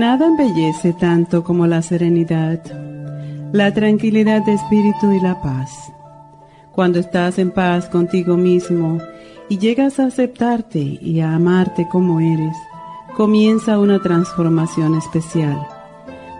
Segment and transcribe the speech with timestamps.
[0.00, 2.58] Nada embellece tanto como la serenidad,
[3.52, 5.92] la tranquilidad de espíritu y la paz.
[6.72, 8.96] Cuando estás en paz contigo mismo
[9.50, 12.56] y llegas a aceptarte y a amarte como eres,
[13.14, 15.68] comienza una transformación especial.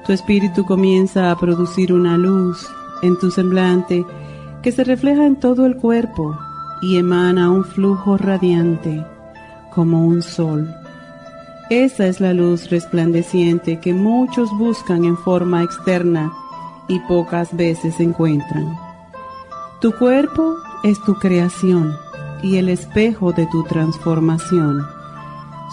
[0.06, 2.66] Tu espíritu comienza a producir una luz
[3.02, 4.06] en tu semblante
[4.62, 6.34] que se refleja en todo el cuerpo
[6.80, 9.04] y emana un flujo radiante
[9.70, 10.79] como un sol
[11.70, 16.32] esa es la luz resplandeciente que muchos buscan en forma externa
[16.88, 18.76] y pocas veces encuentran.
[19.80, 21.94] Tu cuerpo es tu creación
[22.42, 24.84] y el espejo de tu transformación.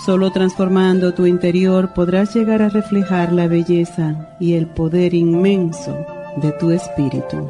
[0.06, 5.98] Solo transformando tu interior podrás llegar a reflejar la belleza y el poder inmenso
[6.38, 7.50] de tu espíritu.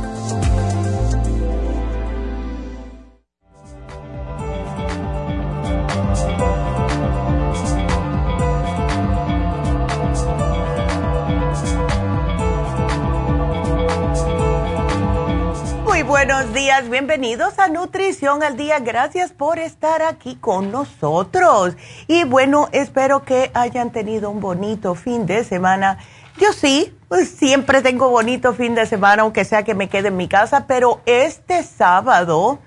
[16.56, 18.78] Días, bienvenidos a Nutrición al Día.
[18.78, 21.76] Gracias por estar aquí con nosotros.
[22.08, 25.98] Y bueno, espero que hayan tenido un bonito fin de semana.
[26.40, 30.16] Yo sí, pues siempre tengo bonito fin de semana, aunque sea que me quede en
[30.16, 32.58] mi casa, pero este sábado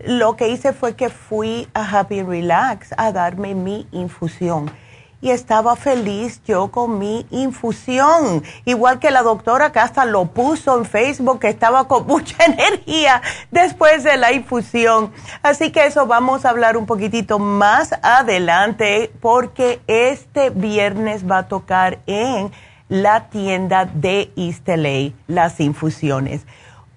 [0.00, 4.72] lo que hice fue que fui a Happy Relax a darme mi infusión
[5.20, 8.42] y estaba feliz yo con mi infusión.
[8.64, 13.22] Igual que la doctora que hasta lo puso en Facebook, que estaba con mucha energía
[13.50, 15.12] después de la infusión.
[15.42, 21.48] Así que eso vamos a hablar un poquitito más adelante porque este viernes va a
[21.48, 22.50] tocar en
[22.88, 26.42] la tienda de Isteley las infusiones.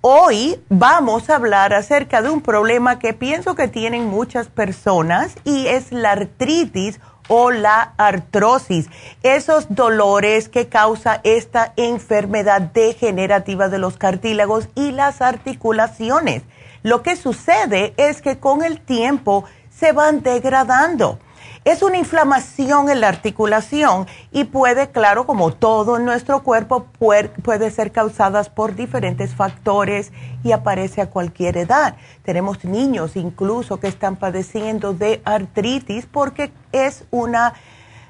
[0.06, 5.68] Hoy vamos a hablar acerca de un problema que pienso que tienen muchas personas y
[5.68, 8.90] es la artritis o la artrosis,
[9.22, 16.44] esos dolores que causa esta enfermedad degenerativa de los cartílagos y las articulaciones.
[16.84, 21.20] Lo que sucede es que con el tiempo se van degradando.
[21.66, 27.72] Es una inflamación en la articulación y puede, claro, como todo en nuestro cuerpo, puede
[27.72, 30.12] ser causada por diferentes factores
[30.44, 31.96] y aparece a cualquier edad.
[32.24, 37.54] Tenemos niños incluso que están padeciendo de artritis porque es una...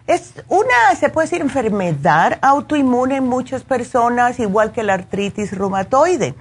[0.05, 6.35] Es una, se puede decir, enfermedad autoinmune en muchas personas, igual que la artritis reumatoide.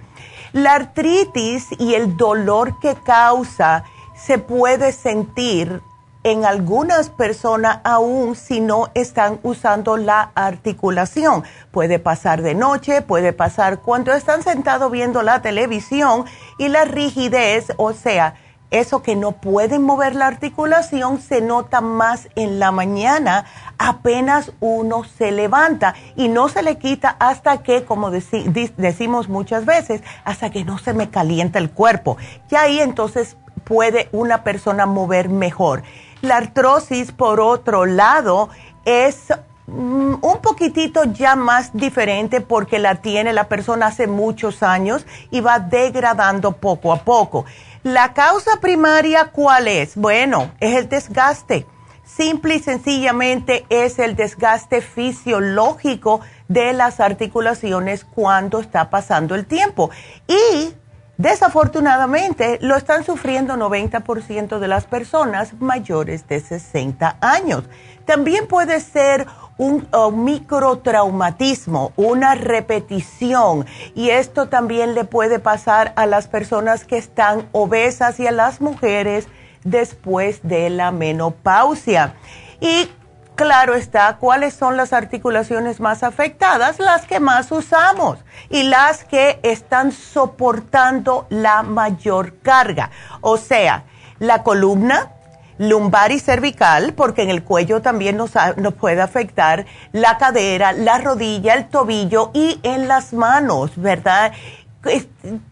[0.53, 3.85] La artritis y el dolor que causa
[4.17, 5.81] se puede sentir
[6.25, 11.45] en algunas personas aún si no están usando la articulación.
[11.71, 16.25] Puede pasar de noche, puede pasar cuando están sentados viendo la televisión
[16.59, 18.35] y la rigidez, o sea,
[18.71, 23.45] eso que no pueden mover la articulación se nota más en la mañana
[23.83, 30.03] apenas uno se levanta y no se le quita hasta que, como decimos muchas veces,
[30.25, 32.17] hasta que no se me calienta el cuerpo.
[32.51, 35.83] Y ahí entonces puede una persona mover mejor.
[36.23, 38.49] La artrosis, por otro lado,
[38.85, 39.25] es
[39.67, 45.41] mm, un poquitito ya más diferente porque la tiene la persona hace muchos años y
[45.41, 47.45] va degradando poco a poco.
[47.83, 49.97] La causa primaria, ¿cuál es?
[49.97, 51.67] Bueno, es el desgaste.
[52.05, 59.91] Simple y sencillamente es el desgaste fisiológico de las articulaciones cuando está pasando el tiempo.
[60.29, 60.73] Y
[61.17, 67.65] desafortunadamente lo están sufriendo 90% de las personas mayores de 60 años.
[68.05, 69.27] También puede ser
[69.59, 69.87] un,
[70.25, 73.67] microtraumatismo, una repetición.
[73.95, 78.61] Y esto también le puede pasar a las personas que están obesas y a las
[78.61, 79.29] mujeres
[79.65, 82.15] después de la menopausia.
[82.61, 82.89] Y
[83.35, 86.79] claro está, ¿cuáles son las articulaciones más afectadas?
[86.79, 88.19] Las que más usamos
[88.51, 92.91] y las que están soportando la mayor carga.
[93.21, 93.85] O sea,
[94.19, 95.13] la columna,
[95.59, 100.99] lumbar y cervical, porque en el cuello también nos, nos, puede afectar la cadera, la
[100.99, 104.33] rodilla, el tobillo y en las manos, ¿verdad?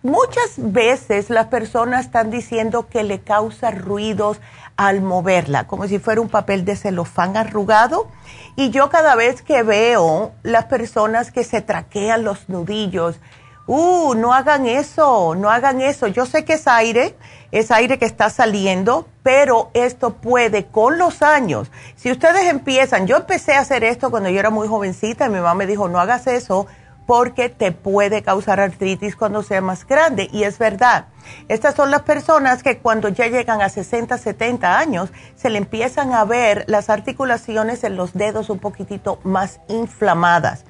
[0.02, 4.40] muchas veces las personas están diciendo que le causa ruidos
[4.80, 8.08] al moverla, como si fuera un papel de celofán arrugado.
[8.56, 13.20] Y yo cada vez que veo las personas que se traquean los nudillos,
[13.66, 16.06] uh, no hagan eso, no hagan eso.
[16.06, 17.14] Yo sé que es aire,
[17.52, 21.70] es aire que está saliendo, pero esto puede con los años.
[21.94, 25.40] Si ustedes empiezan, yo empecé a hacer esto cuando yo era muy jovencita y mi
[25.40, 26.66] mamá me dijo, no hagas eso
[27.10, 30.28] porque te puede causar artritis cuando sea más grande.
[30.30, 31.06] Y es verdad.
[31.48, 36.14] Estas son las personas que cuando ya llegan a 60, 70 años, se le empiezan
[36.14, 40.64] a ver las articulaciones en los dedos un poquitito más inflamadas.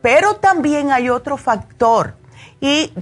[0.00, 2.14] Pero también hay otro factor.
[2.60, 2.92] Y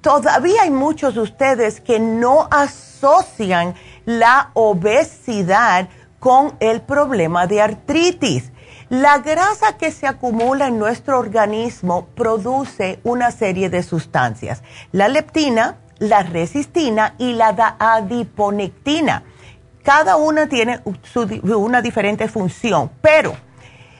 [0.00, 3.74] todavía hay muchos de ustedes que no asocian
[4.04, 5.88] la obesidad
[6.20, 8.52] con el problema de artritis.
[8.90, 14.62] La grasa que se acumula en nuestro organismo produce una serie de sustancias,
[14.92, 19.24] la leptina, la resistina y la adiponectina.
[19.82, 20.80] Cada una tiene
[21.42, 23.36] una diferente función, pero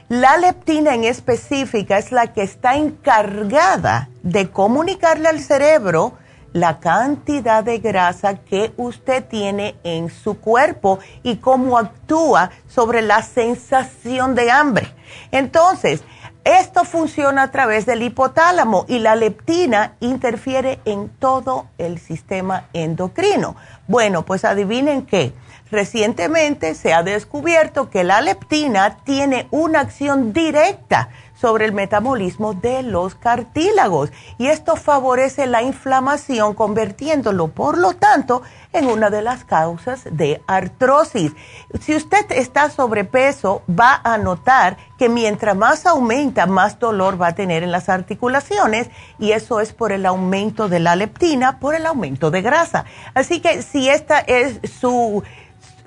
[0.08, 6.14] la leptina en específica es la que está encargada de comunicarle al cerebro
[6.52, 13.22] la cantidad de grasa que usted tiene en su cuerpo y cómo actúa sobre la
[13.22, 14.88] sensación de hambre.
[15.30, 16.02] Entonces,
[16.44, 23.54] esto funciona a través del hipotálamo y la leptina interfiere en todo el sistema endocrino.
[23.86, 25.34] Bueno, pues adivinen qué.
[25.70, 31.10] Recientemente se ha descubierto que la leptina tiene una acción directa
[31.40, 38.43] sobre el metabolismo de los cartílagos y esto favorece la inflamación convirtiéndolo por lo tanto
[38.73, 41.32] en una de las causas de artrosis.
[41.81, 47.35] Si usted está sobrepeso va a notar que mientras más aumenta más dolor va a
[47.35, 51.87] tener en las articulaciones y eso es por el aumento de la leptina, por el
[51.87, 52.85] aumento de grasa.
[53.14, 55.23] Así que si esta es su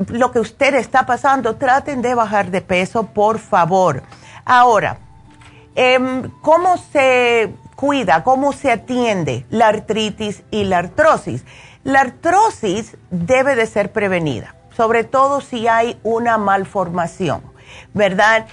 [0.07, 4.01] lo que usted está pasando, traten de bajar de peso, por favor.
[4.45, 4.97] Ahora,
[5.75, 11.45] Em, ¿Cómo se cuida, cómo se atiende la artritis y la artrosis?
[11.83, 17.41] La artrosis debe de ser prevenida, sobre todo si hay una malformación,
[17.93, 18.47] ¿verdad?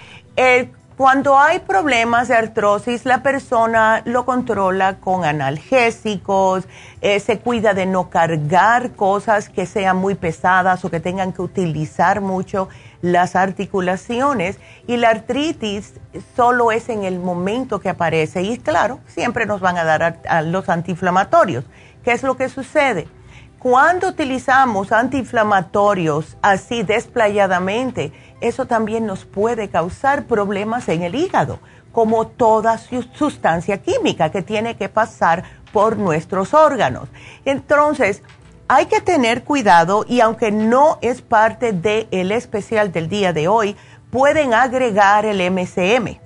[0.98, 6.64] Cuando hay problemas de artrosis, la persona lo controla con analgésicos,
[7.00, 11.40] eh, se cuida de no cargar cosas que sean muy pesadas o que tengan que
[11.40, 12.68] utilizar mucho
[13.00, 15.94] las articulaciones y la artritis
[16.34, 20.68] solo es en el momento que aparece y claro, siempre nos van a dar los
[20.68, 21.64] antiinflamatorios.
[22.02, 23.06] ¿Qué es lo que sucede?
[23.58, 31.58] Cuando utilizamos antiinflamatorios así desplayadamente, eso también nos puede causar problemas en el hígado,
[31.90, 37.08] como toda sustancia química que tiene que pasar por nuestros órganos.
[37.44, 38.22] Entonces,
[38.68, 43.76] hay que tener cuidado y aunque no es parte del especial del día de hoy,
[44.10, 46.18] pueden agregar el MCM.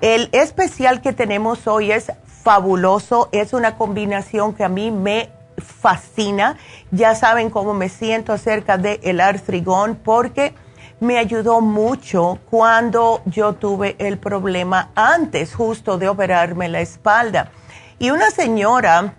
[0.00, 6.56] El especial que tenemos hoy es fabuloso, es una combinación que a mí me fascina.
[6.92, 10.54] Ya saben cómo me siento acerca del el artrigón porque
[11.00, 17.50] me ayudó mucho cuando yo tuve el problema antes justo de operarme la espalda.
[17.98, 19.14] Y una señora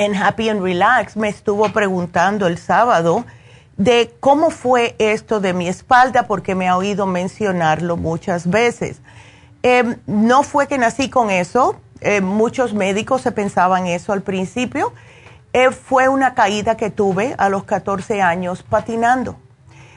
[0.00, 3.26] en Happy and Relax me estuvo preguntando el sábado
[3.76, 9.02] de cómo fue esto de mi espalda porque me ha oído mencionarlo muchas veces.
[9.62, 14.94] Em, no fue que nací con eso, eh, muchos médicos se pensaban eso al principio.
[15.52, 19.36] eh, fue una caída que tuve a los 14 años patinando.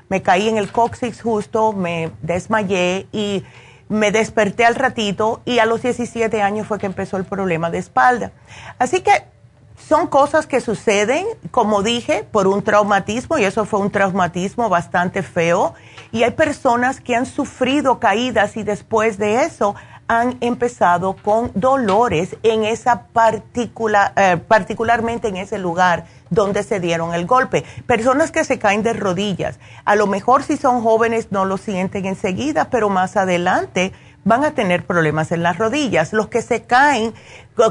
[0.10, 3.46] Me caí en el coxis justo, me desmayé y
[3.88, 7.78] me desperté al ratito y a los 17 años fue que empezó el problema de
[7.78, 8.32] espalda.
[8.80, 9.33] Así que
[9.88, 15.24] son cosas que suceden, como dije, por un traumatismo y eso fue un traumatismo bastante
[15.24, 15.74] feo.
[16.12, 19.76] Y hay personas que han sufrido caídas y después de eso
[20.08, 27.14] han empezado con dolores en esa particular, eh, particularmente en ese lugar donde se dieron
[27.14, 27.64] el golpe.
[27.88, 32.06] Personas que se caen de rodillas, a lo mejor si son jóvenes no lo sienten
[32.06, 36.14] enseguida, pero más adelante van a tener problemas en las rodillas.
[36.14, 37.14] Los que se caen,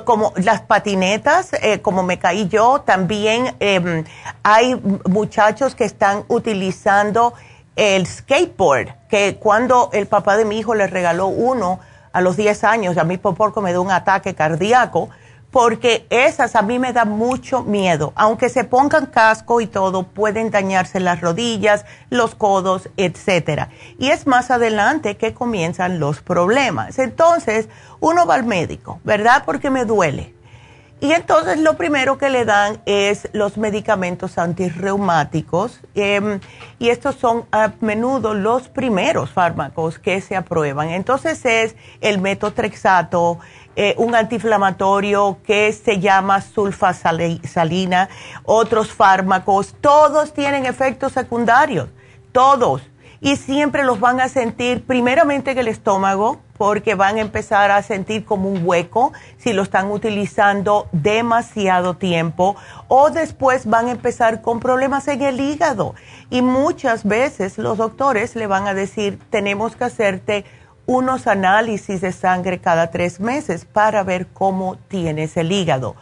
[0.04, 4.04] como las patinetas, eh, como me caí yo, también em,
[4.42, 7.34] hay muchachos que están utilizando
[7.76, 11.80] el skateboard, que cuando el papá de mi hijo le regaló uno
[12.12, 15.08] a los 10 años, a mí por poco me dio un ataque cardíaco,
[15.52, 18.12] porque esas a mí me da mucho miedo.
[18.16, 23.68] Aunque se pongan casco y todo, pueden dañarse las rodillas, los codos, etcétera.
[23.98, 26.98] Y es más adelante que comienzan los problemas.
[26.98, 27.68] Entonces,
[28.00, 29.44] uno va al médico, ¿verdad?
[29.44, 30.34] Porque me duele.
[31.02, 36.38] Y entonces lo primero que le dan es los medicamentos antirreumáticos em,
[36.78, 40.90] y estos son a menudo los primeros fármacos que se aprueban.
[40.90, 43.40] Entonces es el metotrexato,
[43.74, 48.08] eh, un antiinflamatorio que se llama sulfasalina,
[48.44, 51.88] otros fármacos, todos tienen efectos secundarios,
[52.32, 52.82] todos.
[53.20, 57.82] Y siempre los van a sentir primeramente en el estómago, porque van a empezar a
[57.82, 62.56] sentir como un hueco si lo están utilizando demasiado tiempo,
[62.88, 65.94] o después van a empezar con problemas en el hígado.
[66.30, 70.44] Y muchas veces los doctores le van a decir, tenemos que hacerte
[70.86, 75.94] unos análisis de sangre cada tres meses para ver cómo tienes el hígado.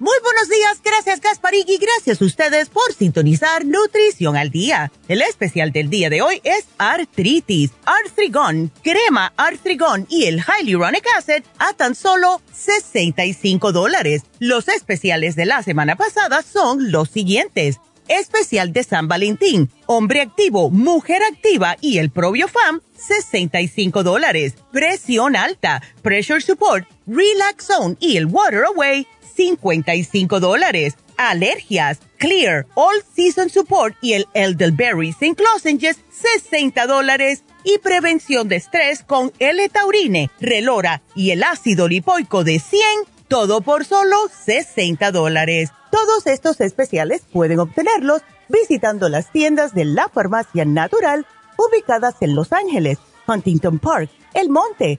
[0.00, 4.92] Muy buenos días, gracias Gasparín y gracias a ustedes por sintonizar Nutrición al Día.
[5.08, 11.42] El especial del día de hoy es Artritis, Arthrigon, Crema Arthrigon y el Hyaluronic Acid
[11.58, 14.22] a tan solo 65 dólares.
[14.38, 17.80] Los especiales de la semana pasada son los siguientes.
[18.06, 24.54] Especial de San Valentín, Hombre Activo, Mujer Activa y el Fam, 65 dólares.
[24.72, 29.06] Presión alta, Pressure Support, Relax Zone y el Water Away,
[29.38, 30.96] 55 dólares.
[31.16, 35.40] Alergias, Clear, All Season Support y el Elderberry St.
[35.40, 37.44] Lozenges, 60 dólares.
[37.62, 42.82] Y prevención de estrés con L-Taurine, Relora y el ácido lipoico de 100,
[43.28, 45.70] todo por solo 60 dólares.
[45.92, 51.26] Todos estos especiales pueden obtenerlos visitando las tiendas de la Farmacia Natural
[51.56, 54.98] ubicadas en Los Ángeles, Huntington Park, El Monte,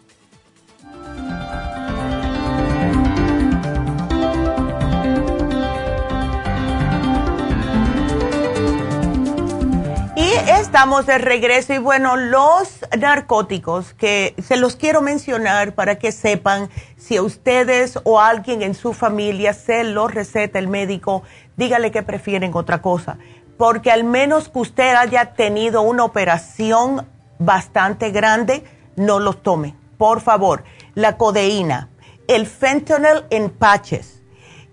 [10.33, 16.69] Estamos de regreso y bueno, los narcóticos que se los quiero mencionar para que sepan
[16.97, 21.23] si a ustedes o alguien en su familia se los receta el médico,
[21.57, 23.17] dígale que prefieren otra cosa,
[23.57, 27.07] porque al menos que usted haya tenido una operación
[27.39, 28.63] bastante grande,
[28.95, 29.75] no los tome.
[29.97, 30.63] Por favor,
[30.95, 31.89] la codeína,
[32.27, 34.21] el fentanyl en patches,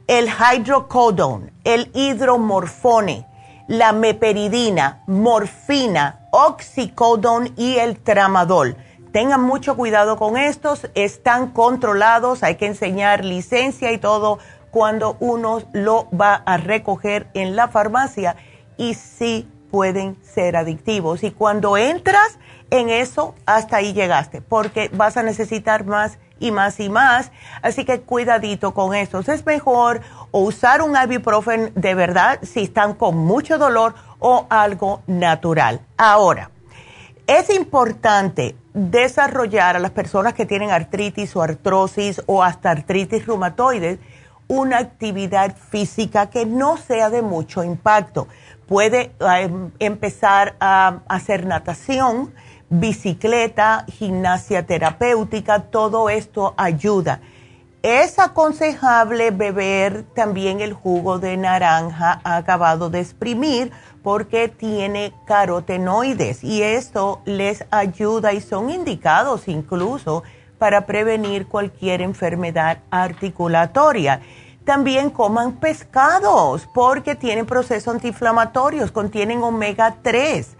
[0.07, 3.27] el hydrocodone, el hidromorfone,
[3.69, 8.77] la meperidina, morfina, oxicodone y el tramadol.
[9.13, 14.39] Tengan mucho cuidado con estos, están controlados, hay que enseñar licencia y todo
[14.71, 18.37] cuando uno lo va a recoger en la farmacia
[18.77, 21.23] y sí pueden ser adictivos.
[21.23, 22.39] Y cuando entras
[22.71, 27.31] en eso, hasta ahí llegaste, porque vas a necesitar más y más y más.
[27.63, 29.29] Así que cuidadito con estos.
[29.29, 35.03] Es mejor o usar un ibuprofen de verdad si están con mucho dolor o algo
[35.07, 35.81] natural.
[35.97, 36.51] Ahora,
[37.27, 43.99] es importante desarrollar a las personas que tienen artritis o artrosis o hasta artritis reumatoides
[44.49, 48.29] una actividad física que no sea de mucho impacto.
[48.67, 52.33] Puede em, empezar a hacer natación,
[52.71, 57.21] bicicleta, gimnasia terapéutica, todo esto ayuda.
[57.83, 63.71] Es aconsejable beber también el jugo de naranja acabado de exprimir
[64.03, 70.25] porque tiene carotenoides y esto les ayuda y son indicados incluso
[70.59, 74.21] para prevenir cualquier enfermedad articulatoria.
[74.65, 80.58] También coman pescados porque tienen procesos antiinflamatorios, contienen omega 3.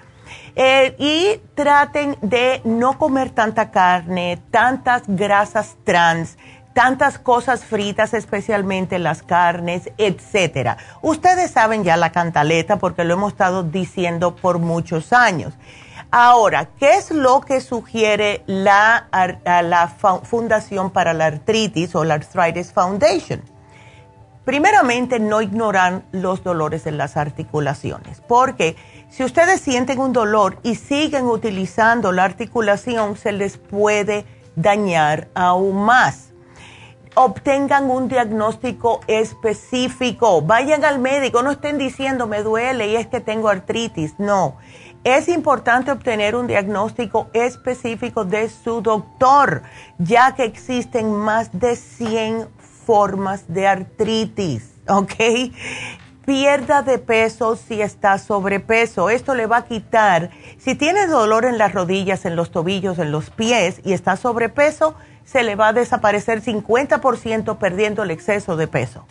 [0.61, 6.37] Eh, y traten de no comer tanta carne, tantas grasas trans
[6.75, 10.77] tantas cosas fritas, especialmente las carnes, etcétera.
[11.03, 15.55] Ustedes saben ya la cantaleta porque lo hemos estado diciendo por muchos años.
[16.13, 19.09] Ahora, ¿qué es lo que sugiere la,
[19.45, 19.89] la
[20.23, 23.43] Fundación para la Artritis o la Arthritis Foundation?
[24.49, 28.77] Primeramente, no ignoran los dolores en las articulaciones, porque
[29.11, 34.25] si ustedes sienten un dolor y siguen utilizando la articulación, se les puede
[34.57, 36.29] dañar aún más
[37.19, 40.41] obtengan un diagnóstico específico.
[40.41, 44.15] Vayan al médico, no estén diciendo me duele y es que tengo artritis.
[44.19, 44.57] No,
[45.03, 49.63] es importante obtener un diagnóstico específico de su doctor,
[49.99, 52.49] ya que existen más de 100
[52.87, 55.15] formas de artritis, ¿ok?
[56.29, 59.09] Pierda de peso si está sobrepeso.
[59.09, 60.29] Esto le va a quitar.
[60.59, 64.95] Si tiene dolor en las rodillas, en los tobillos, en los pies y está sobrepeso,
[65.25, 69.07] se le va a desaparecer 50% perdiendo el exceso de peso.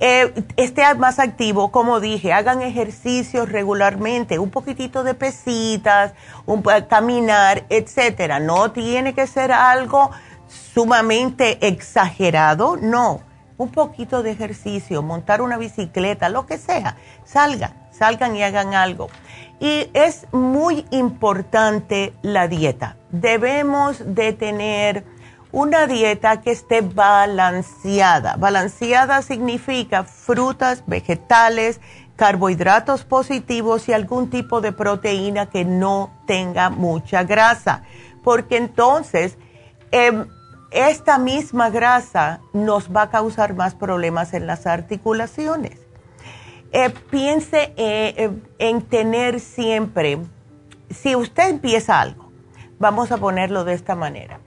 [0.00, 6.14] Eh, esté más activo, como dije, hagan ejercicios regularmente, un poquitito de pesitas,
[6.46, 8.40] un, caminar, etcétera.
[8.40, 10.10] No tiene que ser algo
[10.48, 13.20] sumamente exagerado, no.
[13.58, 16.96] Un poquito de ejercicio, montar una bicicleta, lo que sea.
[17.24, 19.08] Salgan, salgan y hagan algo.
[19.60, 22.96] Y es muy importante la dieta.
[23.10, 25.04] Debemos de tener
[25.52, 28.36] una dieta que esté balanceada.
[28.36, 31.80] Balanceada significa frutas, vegetales,
[32.16, 37.82] carbohidratos positivos y algún tipo de proteína que no tenga mucha grasa,
[38.24, 39.38] porque entonces
[39.92, 40.26] em,
[40.70, 45.78] esta misma grasa nos va a causar más problemas en las articulaciones.
[46.72, 50.18] Eh, piense eh, en tener siempre,
[50.90, 52.30] si usted empieza algo,
[52.78, 54.40] vamos a ponerlo de esta manera,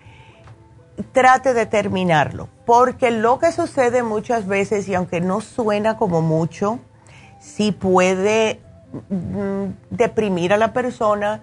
[1.11, 6.79] trate de terminarlo, porque lo que sucede muchas veces, y aunque no suena como mucho,
[7.39, 8.59] sí puede
[9.09, 11.41] mm, deprimir a la persona.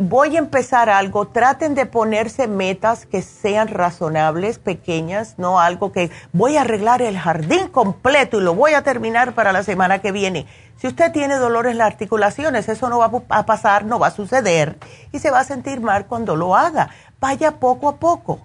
[0.00, 6.10] Voy a empezar algo, traten de ponerse metas que sean razonables, pequeñas, no algo que
[6.32, 10.12] voy a arreglar el jardín completo y lo voy a terminar para la semana que
[10.12, 10.46] viene.
[10.76, 14.10] Si usted tiene dolores en las articulaciones, eso no va a pasar, no va a
[14.10, 14.76] suceder
[15.10, 16.90] y se va a sentir mal cuando lo haga.
[17.18, 18.40] Vaya poco a poco.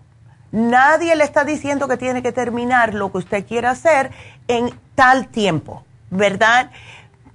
[0.54, 4.12] Nadie le está diciendo que tiene que terminar lo que usted quiera hacer
[4.48, 6.72] en tal tiempo, ¿verdad?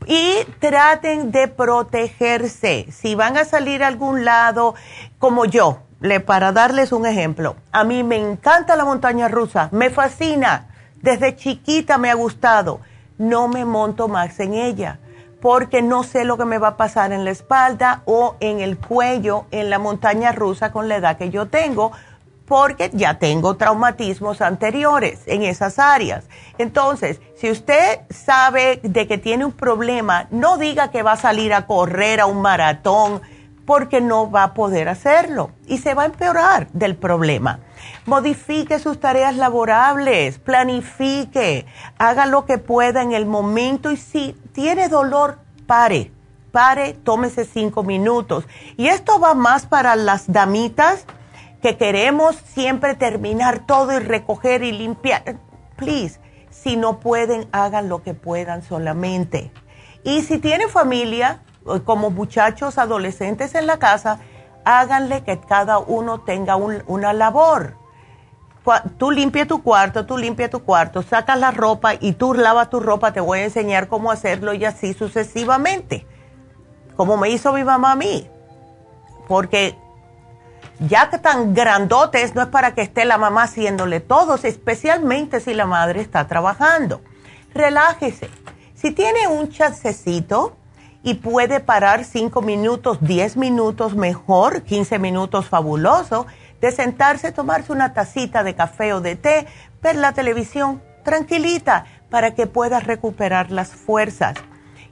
[0.07, 2.87] Y traten de protegerse.
[2.91, 4.75] Si van a salir a algún lado,
[5.19, 9.91] como yo, le, para darles un ejemplo, a mí me encanta la montaña rusa, me
[9.91, 10.69] fascina,
[11.03, 12.81] desde chiquita me ha gustado,
[13.19, 15.01] no me monto más en ella
[15.41, 18.77] porque no sé lo que me va a pasar en la espalda o en el
[18.77, 21.93] cuello en la montaña rusa con la edad que yo tengo
[22.49, 26.25] porque ya tengo traumatismos anteriores en esas áreas.
[26.57, 31.53] Entonces, si usted sabe de que tiene un problema, no diga que va a salir
[31.53, 33.21] a correr a un maratón,
[33.69, 37.61] porque no va a poder hacerlo y se va a empeorar del problema.
[38.07, 41.67] Modifique sus tareas laborables, planifique,
[41.99, 46.11] haga lo que pueda en el momento y si tiene dolor, pare,
[46.51, 48.47] pare, tómese cinco minutos.
[48.79, 51.05] Y esto va más para las damitas
[51.63, 55.39] que queremos siempre terminar todo y recoger y limpiar.
[55.77, 59.53] Please, si no pueden, hagan lo que puedan solamente.
[60.05, 61.43] Y si tienen familia,
[61.85, 64.21] como muchachos adolescentes en la casa,
[64.65, 67.77] háganle que cada uno tenga una labor.
[68.99, 72.81] Tú limpia tu cuarto, tú limpia tu cuarto, sacas la ropa y tú lavas tu
[72.81, 76.07] ropa, te voy a enseñar cómo hacerlo y así sucesivamente,
[76.97, 78.29] como me hizo mi mamá a mí.
[79.27, 79.79] Porque
[80.81, 85.55] ya que tan grandotes, no es para que esté la mamá haciéndole todos, especialmente si
[85.55, 87.01] la madre está trabajando.
[87.53, 88.31] Relájese.
[88.75, 90.57] Si tiene un chancecito
[91.03, 96.27] y puede parar 5 minutos, 10 minutos mejor, 15 minutos fabuloso,
[96.61, 99.47] de sentarse, tomarse una tacita de café o de té,
[99.83, 104.37] ver la televisión tranquilita para que pueda recuperar las fuerzas.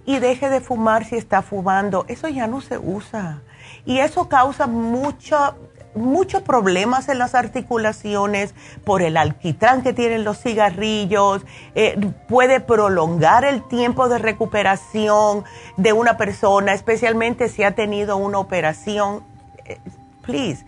[0.05, 2.05] Y deje de fumar si está fumando.
[2.09, 3.43] Eso ya no se usa.
[3.85, 5.57] Y eso causa mucho
[5.97, 8.55] muchos problemas en las articulaciones
[8.85, 11.43] por el alquitrán que tienen los cigarrillos,
[11.75, 15.45] eh, puede prolongar el tiempo de recuperación
[15.77, 19.25] de una persona, especialmente si ha tenido una operación.
[19.65, 19.79] Eh,
[20.23, 20.65] please,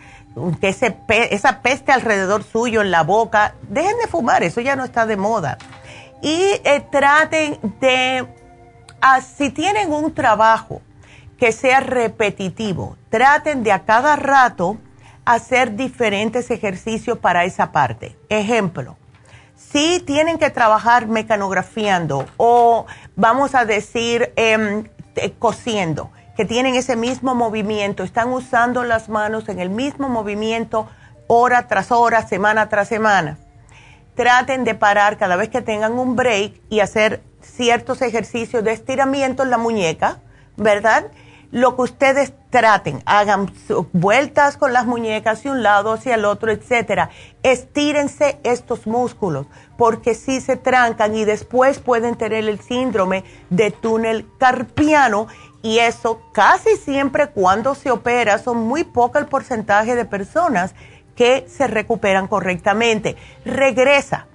[0.60, 0.68] que
[1.30, 5.16] esa peste alrededor suyo en la boca, dejen de fumar, eso ya no está de
[5.16, 5.58] moda.
[6.22, 8.26] Y eh, traten de,
[9.00, 10.80] ah, si tienen un trabajo
[11.38, 14.78] que sea repetitivo, traten de a cada rato
[15.28, 18.16] hacer diferentes ejercicios para esa parte.
[18.30, 18.96] Ejemplo,
[19.56, 24.84] si tienen que trabajar mecanografiando o vamos a decir em,
[25.38, 30.88] cosiendo, que tienen ese mismo movimiento, están usando las manos en el mismo movimiento
[31.26, 33.36] hora tras hora, semana tras semana.
[34.14, 39.42] Traten de parar cada vez que tengan un break y hacer ciertos ejercicios de estiramiento
[39.42, 40.20] en la muñeca,
[40.56, 41.08] ¿verdad?
[41.50, 43.50] Lo que ustedes traten, hagan
[43.92, 47.10] vueltas con las muñecas de un lado hacia el otro, etcétera.
[47.42, 54.26] Estírense estos músculos, porque si se trancan y después pueden tener el síndrome de túnel
[54.38, 55.26] carpiano
[55.62, 60.74] y eso casi siempre cuando se opera son muy poco el porcentaje de personas
[61.16, 63.16] que se recuperan correctamente.
[63.44, 64.26] Regresa,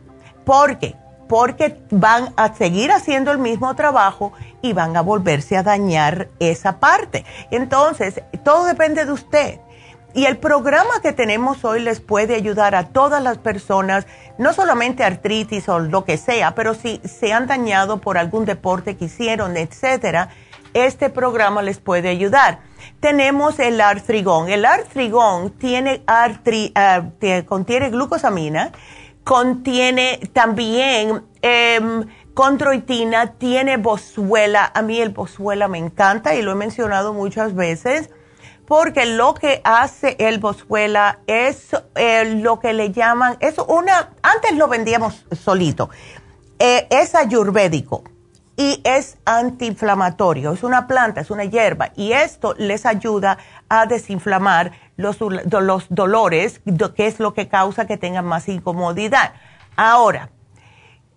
[0.46, 0.96] porque
[1.34, 6.80] porque van a seguir haciendo el mismo trabajo y van a volverse a dañar esa
[6.80, 7.26] parte.
[7.50, 9.60] Entonces, todo depende de usted.
[10.14, 14.06] Y el programa que tenemos hoy les puede ayudar a todas las personas,
[14.38, 18.96] no solamente artritis o lo que sea, pero si se han dañado por algún deporte
[18.96, 20.30] que hicieron, etcétera,
[20.76, 22.60] este programa les puede ayudar.
[23.00, 24.50] Tenemos el artrigón.
[24.50, 27.06] El artrigón tiene, artri, ah,
[27.48, 28.72] contiene glucosamina
[29.24, 31.80] contiene también eh,
[32.34, 34.72] condroitina, tiene boswellia.
[34.74, 38.10] A mí el boswellia me encanta y lo he mencionado muchas veces
[38.68, 44.56] porque lo que hace el boswellia es eh, lo que le llaman, es una, antes
[44.56, 45.90] lo vendíamos solito,
[46.60, 48.04] eh, es ayurvédico.
[48.56, 53.38] Y es antiinflamatorio, es una planta, es una hierba y esto les ayuda
[53.68, 56.62] a desinflamar los, los dolores,
[56.96, 59.34] que es lo que causa que tengan más incomodidad.
[59.76, 60.30] Ahora,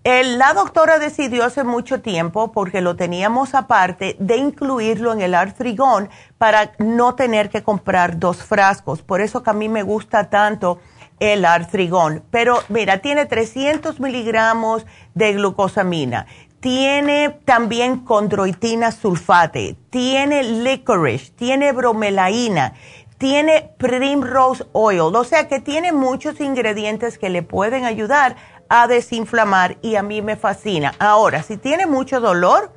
[0.05, 6.09] la doctora decidió hace mucho tiempo, porque lo teníamos aparte, de incluirlo en el artrigón
[6.39, 9.03] para no tener que comprar dos frascos.
[9.03, 10.79] Por eso que a mí me gusta tanto
[11.19, 12.23] el artrigón.
[12.31, 16.27] Pero mira, tiene 300 miligramos de glucosamina
[16.61, 22.75] tiene también condroitina sulfate, tiene licorice, tiene bromelaína,
[23.19, 28.37] tiene primrose oil, o sea que tiene muchos ingredientes que le pueden ayudar
[28.69, 30.93] a desinflamar y a mí me fascina.
[30.99, 32.73] Ahora, si tiene mucho dolor,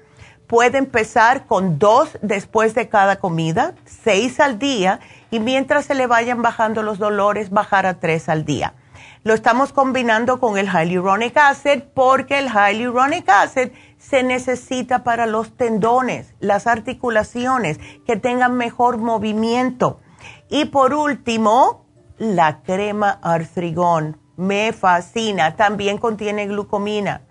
[0.48, 5.00] puede empezar con dos después de cada comida, seis al día,
[5.32, 8.74] y mientras se le vayan bajando los dolores, bajar a tres al día.
[9.24, 15.58] Lo estamos combinando con el hyaluronic acid porque el hyaluronic acid se necesita para los
[15.58, 20.00] tendones, las articulaciones, que tengan mejor movimiento.
[20.50, 21.86] Y por último,
[22.18, 24.18] la crema artrigón.
[24.38, 25.58] Me fascina.
[25.58, 27.24] También contiene glucomina.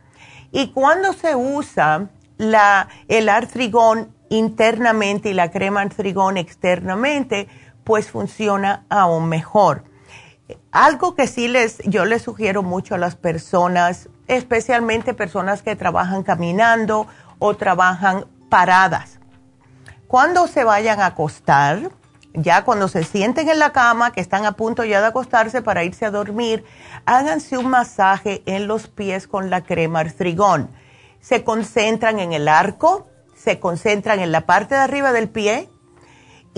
[0.53, 7.48] Y cuando se usa la, el artrigón internamente y la crema artrigón externamente,
[7.83, 9.88] pues funciona aún mejor.
[10.70, 16.22] Algo que sí les, yo les sugiero mucho a las personas, especialmente personas que trabajan
[16.22, 17.07] caminando
[17.38, 19.18] o trabajan paradas.
[20.07, 21.90] Cuando se vayan a acostar,
[22.35, 25.85] ya cuando se sienten en la cama, que están a punto ya de acostarse para
[25.85, 26.64] irse a dormir,
[27.07, 30.70] háganse un masaje en los pies con la crema artrigón.
[31.20, 35.70] Se concentran en el arco, se concentran en la parte de arriba del pie,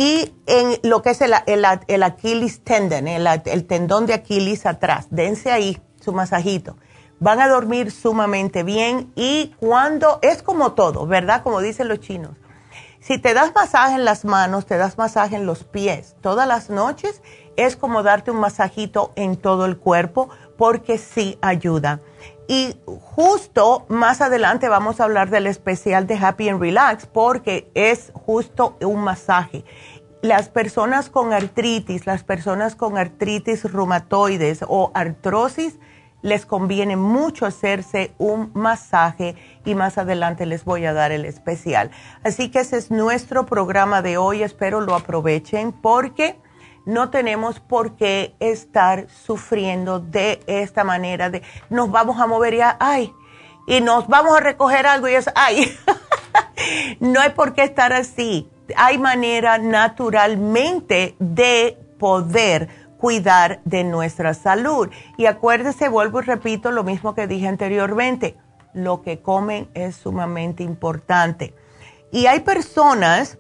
[0.01, 5.09] y en lo que es el, el, Aquiles tendon, el, el, tendón de Aquiles atrás.
[5.11, 6.79] Dense ahí su masajito.
[7.19, 11.43] Van a dormir sumamente bien y cuando, es como todo, ¿verdad?
[11.43, 12.33] Como dicen los chinos.
[12.99, 16.71] Si te das masaje en las manos, te das masaje en los pies todas las
[16.71, 17.21] noches,
[17.57, 22.01] es como darte un masajito en todo el cuerpo porque sí ayuda.
[22.53, 28.11] Y justo más adelante vamos a hablar del especial de Happy and Relax porque es
[28.13, 29.65] justo un masaje.
[30.23, 35.79] Las personas con artritis, las personas con artritis reumatoides o artrosis,
[36.23, 41.91] les conviene mucho hacerse un masaje y más adelante les voy a dar el especial.
[42.23, 46.39] Así que ese es nuestro programa de hoy, espero lo aprovechen porque
[46.85, 52.77] no tenemos por qué estar sufriendo de esta manera de nos vamos a mover ya,
[52.79, 53.13] ay,
[53.67, 55.75] y nos vamos a recoger algo y es, ay,
[57.01, 58.51] no hay por qué estar así.
[58.77, 64.89] Hay manera naturalmente de poder cuidar de nuestra salud.
[65.17, 68.37] Y acuérdese, vuelvo y repito lo mismo que dije anteriormente,
[68.75, 71.55] lo que comen es sumamente importante.
[72.13, 73.39] Y hay personas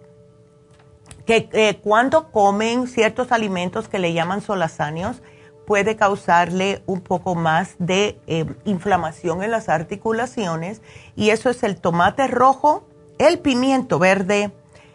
[1.26, 5.22] que eh, cuando comen ciertos alimentos que le llaman solazáneos,
[5.66, 10.82] puede causarle un poco más de eh, inflamación en las articulaciones
[11.14, 12.88] y eso es el tomate rojo,
[13.18, 14.50] el pimiento verde,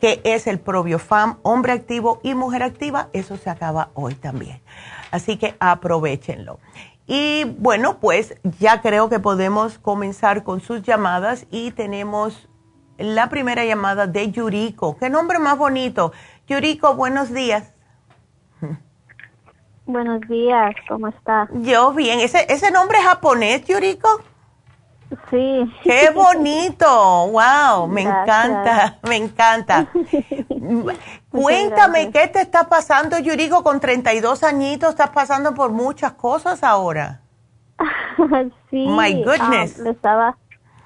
[0.01, 0.61] que es el
[0.99, 3.09] Fam hombre activo y mujer activa.
[3.15, 4.61] Eso se acaba hoy también.
[5.11, 6.59] Así que aprovechenlo.
[7.07, 12.49] Y bueno, pues ya creo que podemos comenzar con sus llamadas y tenemos
[12.97, 14.97] la primera llamada de Yuriko.
[14.97, 16.13] Qué nombre más bonito.
[16.47, 17.75] Yuriko, buenos días.
[19.87, 21.47] Buenos días, ¿cómo está?
[21.53, 22.21] Yo bien.
[22.21, 24.09] ¿Ese, ese nombre es japonés, Yuriko?
[25.31, 25.73] Sí.
[25.83, 26.87] ¡Qué bonito!
[27.29, 27.89] ¡Wow!
[27.89, 29.87] Me encanta, me encanta.
[31.31, 33.63] Cuéntame, ¿qué te está pasando, Yuriko?
[33.63, 37.21] Con 32 añitos, estás pasando por muchas cosas ahora.
[38.71, 38.87] sí.
[38.89, 39.79] My goodness.
[39.81, 40.37] ah, le estaba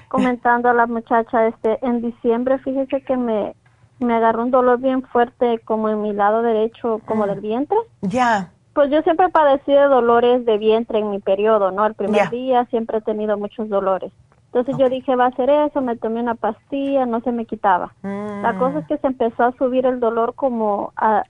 [0.09, 3.55] comentando a la muchacha, este, en diciembre, fíjese que me,
[3.99, 7.29] me agarró un dolor bien fuerte como en mi lado derecho, como Mm.
[7.29, 7.79] del vientre.
[8.01, 8.53] Ya.
[8.79, 11.85] Pues yo siempre padecí de dolores de vientre en mi periodo, ¿no?
[11.85, 14.13] El primer día siempre he tenido muchos dolores.
[14.53, 17.93] Entonces yo dije, va a ser eso, me tomé una pastilla, no se me quitaba.
[18.05, 18.59] La Mm.
[18.61, 21.25] cosa es que se empezó a subir el dolor como a,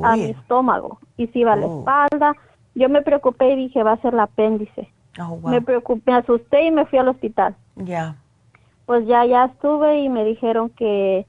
[0.00, 1.80] a mi estómago y se iba a la Oh.
[1.80, 2.36] espalda.
[2.76, 4.88] Yo me preocupé y dije, va a ser el apéndice.
[5.20, 5.50] Oh, wow.
[5.50, 7.56] Me preocupé, me asusté y me fui al hospital.
[7.74, 8.14] Ya.
[8.86, 11.26] Pues ya, ya estuve y me dijeron que,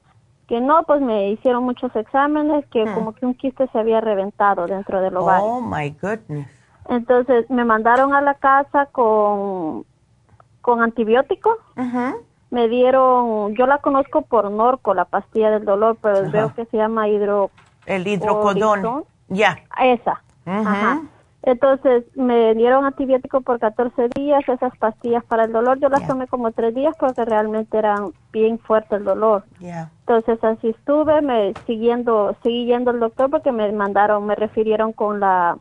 [0.48, 2.94] que no, pues me hicieron muchos exámenes, que Hmm.
[2.94, 5.46] como que un quiste se había reventado dentro del ovario.
[5.46, 6.46] Oh, my goodness.
[6.88, 9.84] Entonces me mandaron a la casa con,
[10.60, 11.56] con antibióticos.
[11.76, 12.16] Ujú.
[12.50, 16.28] Me dieron, yo la conozco por Norco, la pastilla del dolor, pero Ajá.
[16.30, 17.50] veo que se llama hidro,
[17.86, 19.04] El hidrocodón.
[19.28, 19.58] Ya.
[19.80, 20.22] esa.
[20.46, 21.00] Ajá.
[21.46, 26.26] Entonces me dieron antibiótico por 14 días, esas pastillas para el dolor, yo las tomé
[26.26, 29.44] como tres días porque realmente eran bien fuerte el dolor.
[30.00, 35.20] Entonces así estuve, me siguiendo, seguí yendo al doctor porque me mandaron, me refirieron con
[35.20, 35.58] la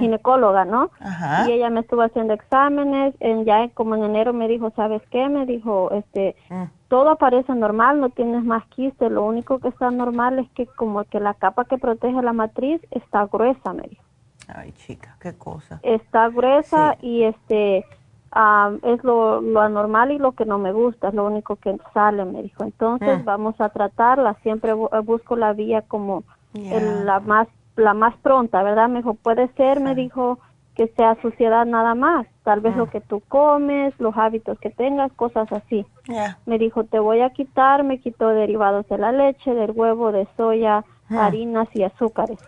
[0.00, 0.90] ginecóloga, ¿no?
[1.00, 1.48] Ajá.
[1.48, 5.28] Y ella me estuvo haciendo exámenes, en, ya como en enero me dijo, ¿sabes qué?
[5.28, 6.64] Me dijo, este, Mm.
[6.88, 11.04] todo aparece normal, no tienes más quiste, lo único que está normal es que como
[11.04, 14.02] que la capa que protege la matriz está gruesa, me dijo.
[14.48, 15.78] Ay, chica, qué cosa.
[15.82, 17.06] Está gruesa Sí.
[17.06, 17.78] y este
[18.82, 22.24] es lo, lo anormal y lo que no me gusta, es lo único que sale,
[22.24, 22.62] me dijo.
[22.64, 23.24] Entonces Mm.
[23.24, 28.60] vamos a tratarla, siempre bu- busco la vía como el- la más la más pronta,
[28.64, 28.88] ¿verdad?
[28.88, 30.40] Me dijo, puede ser, me dijo
[30.74, 35.12] que sea suciedad nada más, tal vez lo que tú comes, los hábitos que tengas,
[35.12, 35.86] cosas así.
[36.44, 40.26] Me dijo, te voy a quitar, me quitó derivados de la leche, del huevo, de
[40.36, 41.18] soya, Mm.
[41.18, 42.38] harinas y azúcares.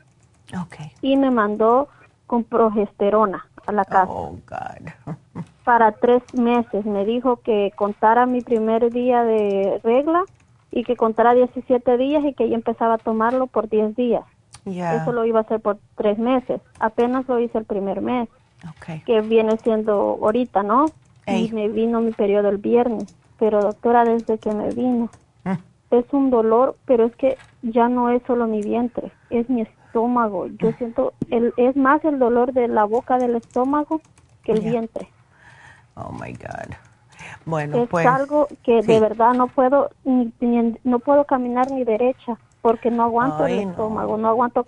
[0.54, 0.76] Ok.
[1.02, 1.88] Y me mandó
[2.26, 5.14] con progesterona a la casa Oh, God.
[5.64, 6.84] para tres meses.
[6.84, 10.22] Me dijo que contara mi primer día de regla
[10.70, 14.24] y que contara 17 días y que yo empezaba a tomarlo por 10 días.
[14.64, 14.96] Ya.
[14.96, 16.60] Eso lo iba a hacer por tres meses.
[16.78, 18.28] Apenas lo hice el primer mes,
[18.68, 19.04] Ok.
[19.06, 20.86] que viene siendo ahorita, ¿no?
[21.26, 21.46] Ey.
[21.46, 23.16] Y me vino mi periodo el viernes.
[23.38, 25.08] Pero doctora, desde que me vino,
[25.44, 25.52] Mm.
[25.92, 29.79] es un dolor, pero es que ya no es solo mi vientre, es mi estómago.
[29.94, 30.56] Mm.
[30.58, 34.00] Yo siento, el, es más el dolor de la boca del estómago
[34.44, 35.08] que el vientre.
[35.96, 36.74] Oh, my God.
[37.44, 38.06] Bueno, es pues.
[38.06, 38.88] algo que sí.
[38.88, 43.58] de verdad no puedo ni, ni- no puedo caminar ni derecha porque no aguanto Ay,
[43.58, 44.64] el estómago, no aguanto.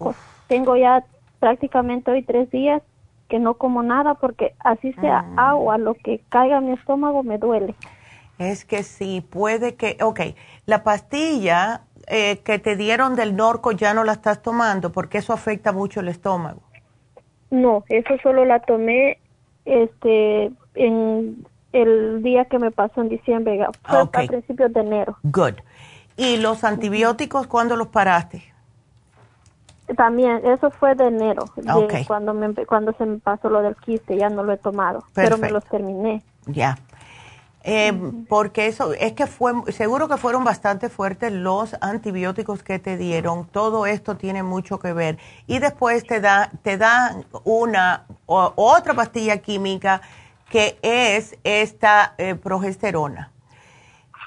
[0.49, 1.05] Tengo ya
[1.39, 2.83] prácticamente hoy tres días
[3.29, 5.39] que no como nada porque así sea Mm.
[5.39, 7.75] agua, lo que caiga en mi estómago me duele.
[8.39, 9.97] Es que sí, puede que.
[10.03, 10.21] Ok,
[10.67, 15.33] la pastilla eh, que te dieron del Norco ya no la estás tomando porque eso
[15.33, 16.61] afecta mucho el estómago.
[17.51, 19.19] No, eso solo la tomé
[19.65, 24.17] este en el día que me pasó en diciembre, fue Ok.
[24.19, 25.17] a principios de enero.
[25.23, 25.55] Good.
[26.17, 28.43] ¿Y los antibióticos cuándo los paraste?
[29.97, 31.95] También, eso fue de enero, de Ok.
[32.07, 35.37] cuando, me, cuando se me pasó lo del quiste, ya no lo he tomado, pero
[35.37, 36.23] me los terminé.
[36.47, 36.79] Ya.
[37.64, 37.92] Eh,
[38.29, 43.46] Porque eso, es que fue, seguro que fueron bastante fuertes los antibióticos que te dieron.
[43.46, 45.18] Todo esto tiene mucho que ver.
[45.46, 50.01] Y después te da, te da una o- otra pastilla química
[50.51, 53.31] que es esta eh, progesterona.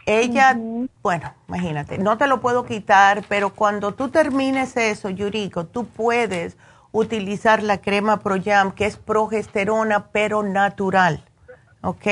[0.06, 0.62] Ella,
[1.04, 6.58] bueno, imagínate, no te lo puedo quitar, pero cuando tú termines eso, Yuriko, tú puedes
[6.91, 11.24] utilizar la crema Proyam, que es progesterona, pero natural.
[11.86, 12.08] ¿Ok?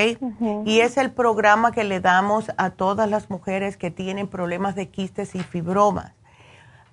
[0.66, 4.88] Y es el programa que le damos a todas las mujeres que tienen problemas de
[4.90, 6.14] quistes y fibromas.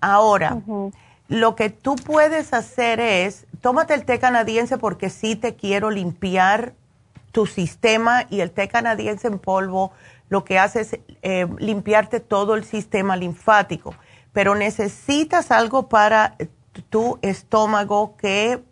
[0.01, 0.63] Ahora,
[1.29, 6.73] lo que tú puedes hacer es, tómate el té canadiense porque sí te quiero limpiar
[7.33, 9.93] tu sistema y el té canadiense en polvo
[10.31, 13.95] lo que hace es eh, limpiarte todo el sistema linfático.
[14.33, 16.37] Pero necesitas algo para
[16.89, 18.63] tu estómago que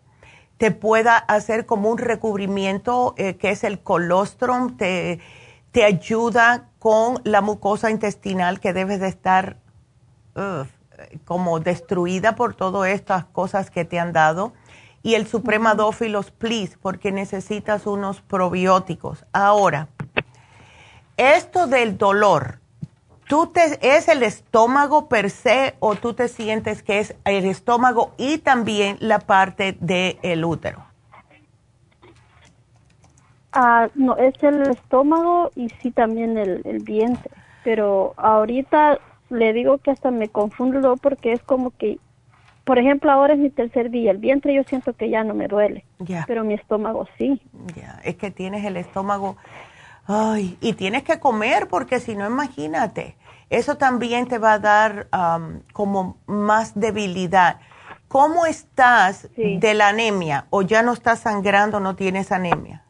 [0.59, 5.21] te pueda hacer como un recubrimiento, eh, que es el colostrum, te,
[5.71, 9.57] te ayuda con la mucosa intestinal que debe de estar
[11.25, 14.53] como destruida por todas estas cosas que te han dado.
[15.01, 19.25] Y el supremadófilos, please, porque necesitas unos probióticos.
[19.31, 19.87] Ahora,
[21.15, 22.59] esto del dolor,
[23.29, 28.11] ¿tú te, ¿es el estómago per se o tú te sientes que es el estómago
[28.17, 30.83] y también la parte del útero?
[33.53, 37.31] Ah, no, es el estómago y sí también el, el vientre,
[37.63, 38.99] pero ahorita
[39.29, 41.99] le digo que hasta me confundo porque es como que
[42.63, 44.11] por ejemplo, ahora es mi tercer día.
[44.11, 45.85] El vientre yo siento que ya no me duele,
[46.27, 47.41] pero mi estómago sí.
[47.75, 49.37] Ya, es que tienes el estómago.
[50.05, 53.15] Ay, y tienes que comer porque si no, imagínate,
[53.49, 57.59] eso también te va a dar am, como más debilidad.
[58.07, 59.57] ¿Cómo estás Sí.
[59.59, 60.45] de la anemia?
[60.49, 62.83] ¿O ya no estás sangrando, no tienes anemia?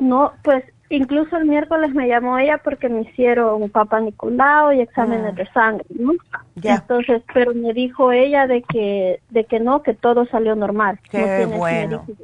[0.00, 4.80] No, pues incluso el miércoles me llamó ella porque me hicieron un papá Nicolau y
[4.80, 5.36] exámenes Mm.
[5.36, 6.12] de sangre, ¿no?
[6.56, 6.74] Ya.
[6.76, 10.98] Entonces, pero me dijo ella de que de que no, que todo salió normal.
[11.10, 12.04] Qué no bueno.
[12.06, 12.18] dijo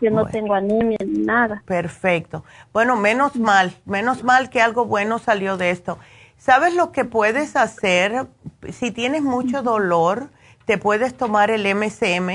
[0.00, 0.30] que no Bueno.
[0.32, 1.62] tengo anemia ni nada.
[1.64, 2.44] Perfecto.
[2.72, 5.98] Bueno, menos mal, menos mal que algo bueno salió de esto.
[6.44, 8.26] ¿Sabes lo que puedes hacer?
[8.72, 10.28] Si tienes mucho dolor,
[10.64, 12.30] te puedes tomar el MSM.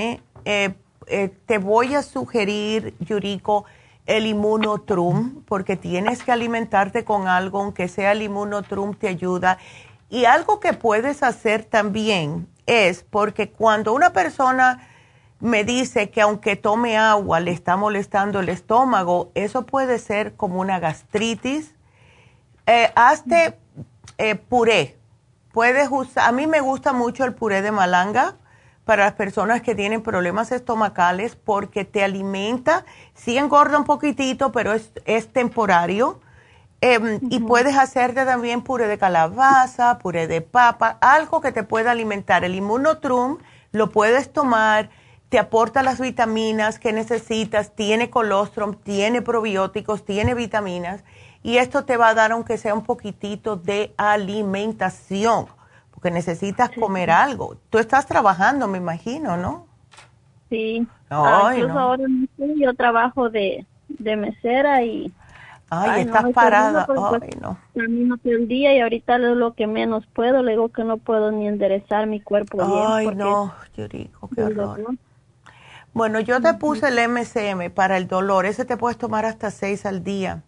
[0.46, 0.74] Eh,
[1.08, 3.66] eh, te voy a sugerir, Yuriko,
[4.06, 9.58] el inmunotrum, porque tienes que alimentarte con algo, aunque sea el inmunotrum, te ayuda.
[10.08, 14.88] Y algo que puedes hacer también es, porque cuando una persona
[15.38, 20.60] me dice que aunque tome agua le está molestando el estómago, eso puede ser como
[20.60, 21.74] una gastritis.
[22.66, 23.58] Eh, hazte
[24.18, 24.98] eh, puré.
[25.52, 28.36] Puedes usar, a mí me gusta mucho el puré de malanga
[28.84, 34.72] para las personas que tienen problemas estomacales porque te alimenta, sí engorda un poquitito, pero
[34.72, 36.20] es, es temporario.
[36.80, 41.90] Em, Y puedes hacerte también puré de calabaza, puré de papa, algo que te pueda
[41.90, 42.44] alimentar.
[42.44, 43.38] El inmunotrum
[43.72, 44.90] lo puedes tomar,
[45.28, 51.02] te aporta las vitaminas que necesitas, tiene colostrum, tiene probióticos, tiene vitaminas
[51.42, 55.46] y esto te va a dar aunque sea un poquitito de alimentación,
[55.90, 57.56] porque necesitas comer algo.
[57.70, 59.66] Tú estás trabajando, me imagino, ¿no?
[60.50, 60.86] Sí.
[61.10, 61.80] Ay, Ah, incluso no.
[61.80, 62.04] ahora
[62.36, 65.14] yo trabajo de, de mesera y
[65.70, 66.90] Ay, Ay, estás no, parada.
[66.96, 67.58] Ay, no.
[67.74, 70.42] camino todo el día y ahorita es lo que menos puedo.
[70.42, 72.92] Le digo que no puedo ni enderezar mi cuerpo bien.
[72.92, 74.76] Ay, no, Yuriko, qué horror.
[74.76, 74.96] dolor.
[75.92, 78.46] Bueno, yo te puse el MCM para el dolor.
[78.46, 80.44] Ese te puedes tomar hasta seis al día.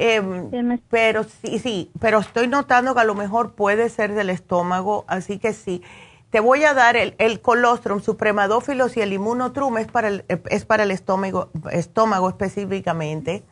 [0.00, 0.54] Em,
[0.88, 5.38] pero sí, sí, pero estoy notando que a lo mejor puede ser del estómago, así
[5.38, 5.82] que sí.
[6.30, 10.64] Te voy a dar el, el colostrum, supremadófilos y el inmunotrum es para el, es
[10.66, 13.44] para el estómago, estómago específicamente.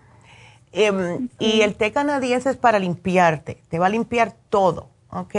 [0.72, 5.34] Em, Y el té canadiense es para limpiarte, te va a limpiar todo, ¿ok?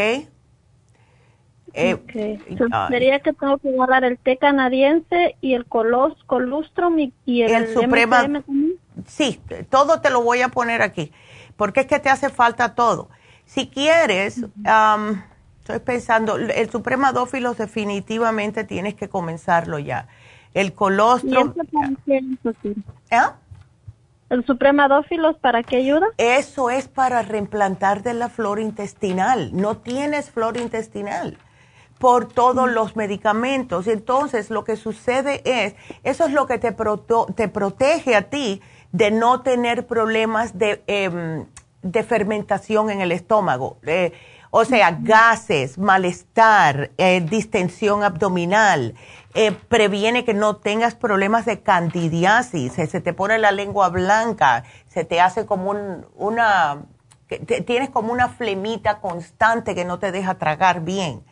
[1.78, 2.11] Eh, Ok.
[2.15, 2.88] Entonces, ay.
[2.89, 7.51] sería que tengo que agarrar el té canadiense y el colos, colostrum y, y el,
[7.51, 8.43] El Suprema-.
[9.05, 11.11] Sí, todo te lo voy a poner aquí,
[11.55, 13.09] porque es que te hace falta todo.
[13.45, 15.23] Si quieres, am,
[15.59, 20.07] estoy pensando, el supremadófilos definitivamente tienes que comenzarlo ya.
[20.55, 21.53] El ¿Y colostrum?
[23.11, 23.36] ¿ah?
[24.30, 26.07] ¿El supremadófilos para qué ayuda?
[26.17, 29.51] eso es para reemplantar de la flora intestinal.
[29.53, 31.38] No tienes flora intestinal
[31.99, 33.87] por todos los medicamentos.
[33.87, 38.61] Entonces, lo que sucede es, eso es lo que te, proto- te protege a ti
[38.91, 41.45] de no tener problemas de, em,
[41.81, 43.77] de fermentación en el estómago.
[43.85, 44.13] Eh,
[44.49, 48.95] o sea, gases, malestar, eh, distensión abdominal,
[49.33, 55.03] eh, previene que no tengas problemas de candidiasis, se te pone la lengua blanca, se
[55.03, 56.85] te hace como un- una,
[57.27, 61.23] que te- tienes como una flemita constante que no te deja tragar bien.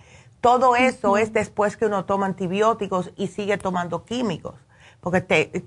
[0.45, 4.53] Todo eso es después que uno toma antibióticos y sigue tomando químicos,
[5.01, 5.63] porque te,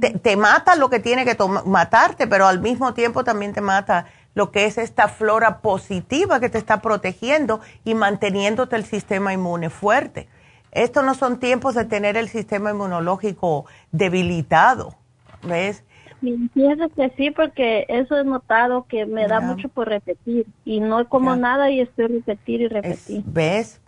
[0.00, 1.36] te, te mata lo que tiene que
[1.66, 6.48] matarte, pero al mismo tiempo también te mata lo que es esta flora positiva que
[6.48, 10.28] te está protegiendo y manteniéndote el sistema inmune fuerte.
[10.72, 14.94] Estos no son tiempos de tener el sistema inmunológico debilitado,
[15.42, 15.84] ¿ves?
[16.22, 21.36] Que sí, porque eso he notado que me da mucho por repetir y no como
[21.36, 23.22] nada y estoy repetir y Es- repetir.
[23.26, 23.79] ¿Ves?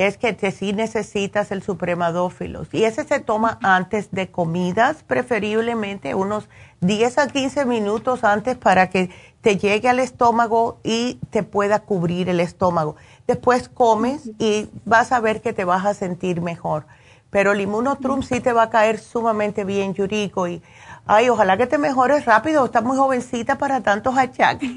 [0.00, 2.68] Es que te, sí necesitas el supremadófilos.
[2.72, 6.48] Y ese se toma antes de comidas, preferiblemente unos
[6.80, 9.10] 10 a 15 minutos antes para que
[9.42, 12.96] te llegue al estómago y te pueda cubrir el estómago.
[13.26, 16.86] Después comes y vas a ver que te vas a sentir mejor.
[17.28, 20.48] Pero el inmunotrum sí te va a caer sumamente bien, Yuriko.
[20.48, 20.62] Y,
[21.10, 22.64] ay, ojalá que te mejores rápido.
[22.64, 24.70] Estás muy jovencita para tantos achaques.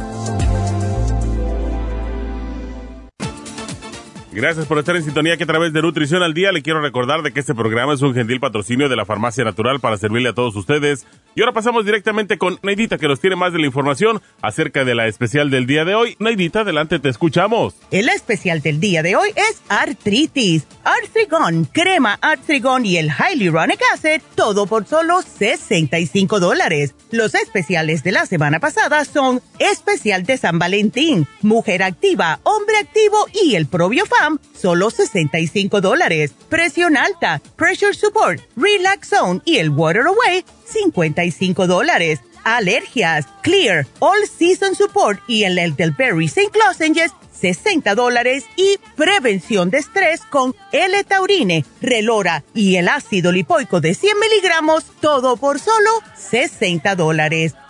[4.34, 7.22] Gracias por estar en sintonía que a través de Nutrición al Día le quiero recordar
[7.22, 10.32] de que este programa es un gentil patrocinio de la Farmacia Natural para servirle a
[10.32, 11.06] todos ustedes.
[11.36, 14.96] Y ahora pasamos directamente con Neidita que nos tiene más de la información acerca de
[14.96, 16.16] la especial del día de hoy.
[16.18, 17.76] Neidita, adelante, te escuchamos.
[17.92, 24.20] El especial del día de hoy es artritis, artrigón, crema artrigón y el hyaluronic acid,
[24.34, 26.96] todo por solo 65 dólares.
[27.12, 33.26] Los especiales de la semana pasada son especial de San Valentín, mujer activa, hombre activo
[33.44, 33.66] y el
[34.24, 36.32] probiofam solo 65 dólares.
[36.48, 42.20] Presión alta, Pressure Support, Relax Zone y el Water Away, 55 dólares.
[42.44, 46.50] Alergias, Clear, All Season Support y el Elderberry St.
[46.58, 53.94] Lozenges, 60 dólares y prevención de estrés con L-Taurine, Relora y el ácido lipoico de
[53.94, 57.54] 100 miligramos, todo por solo 60 dólares.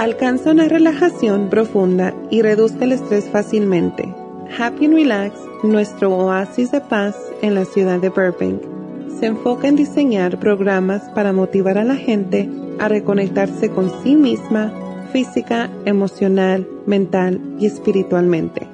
[0.00, 4.08] Alcanza una relajación profunda y reduzca el estrés fácilmente.
[4.58, 8.62] Happy and Relax, nuestro oasis de paz en la ciudad de Burbank,
[9.18, 12.48] se enfoca en diseñar programas para motivar a la gente
[12.78, 14.72] a reconectarse con sí misma,
[15.12, 18.66] física, emocional, mental y espiritualmente.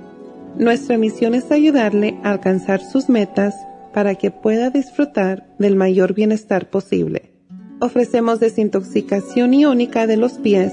[0.56, 3.56] Nuestra misión es ayudarle a alcanzar sus metas
[3.92, 7.32] para que pueda disfrutar del mayor bienestar posible.
[7.80, 10.72] Ofrecemos desintoxicación iónica de los pies,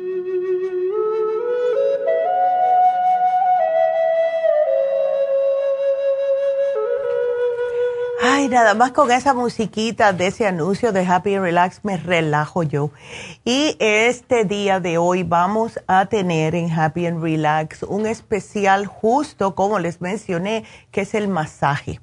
[8.41, 12.89] Ay, nada más con esa musiquita de ese anuncio de Happy Relax me relajo yo.
[13.45, 19.53] Y este día de hoy vamos a tener en Happy and Relax un especial justo
[19.53, 22.01] como les mencioné, que es el masaje.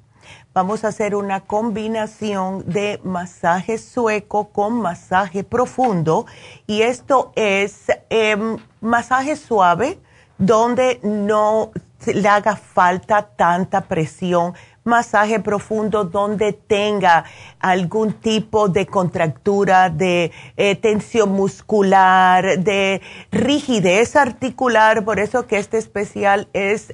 [0.53, 6.25] Vamos a hacer una combinación de masaje sueco con masaje profundo
[6.65, 9.99] y esto es em, masaje suave
[10.37, 11.71] donde no
[12.05, 14.53] le haga falta tanta presión
[14.89, 17.23] masaje profundo donde tenga
[17.59, 25.05] algún tipo de contractura, de eh, tensión muscular, de rigidez articular.
[25.05, 26.93] Por eso que este especial es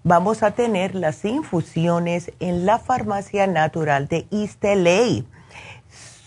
[0.02, 5.24] vamos a tener las infusiones en la farmacia natural de LA.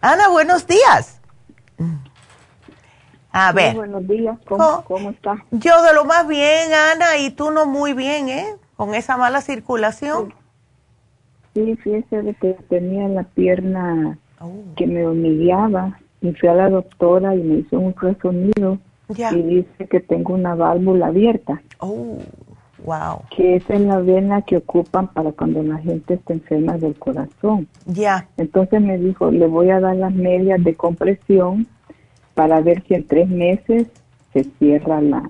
[0.00, 1.13] Ana, buenos días.
[3.32, 3.74] A ver.
[3.74, 5.44] buenos días, ¿Cómo, ¿cómo está?
[5.50, 8.54] Yo de lo más bien, Ana, y tú no muy bien, ¿eh?
[8.76, 10.32] Con esa mala circulación.
[11.54, 14.52] Sí, fíjese que tenía la pierna oh.
[14.76, 19.86] que me humillaba y fui a la doctora y me hizo un ultrasonido y dice
[19.88, 21.60] que tengo una válvula abierta.
[21.78, 22.18] Oh,
[22.84, 23.22] wow.
[23.34, 27.68] Que es en la vena que ocupan para cuando la gente está enferma del corazón.
[27.86, 28.28] Ya.
[28.36, 31.66] Entonces me dijo, le voy a dar las medias de compresión
[32.34, 33.88] para ver si en tres meses
[34.32, 35.20] se cierra la,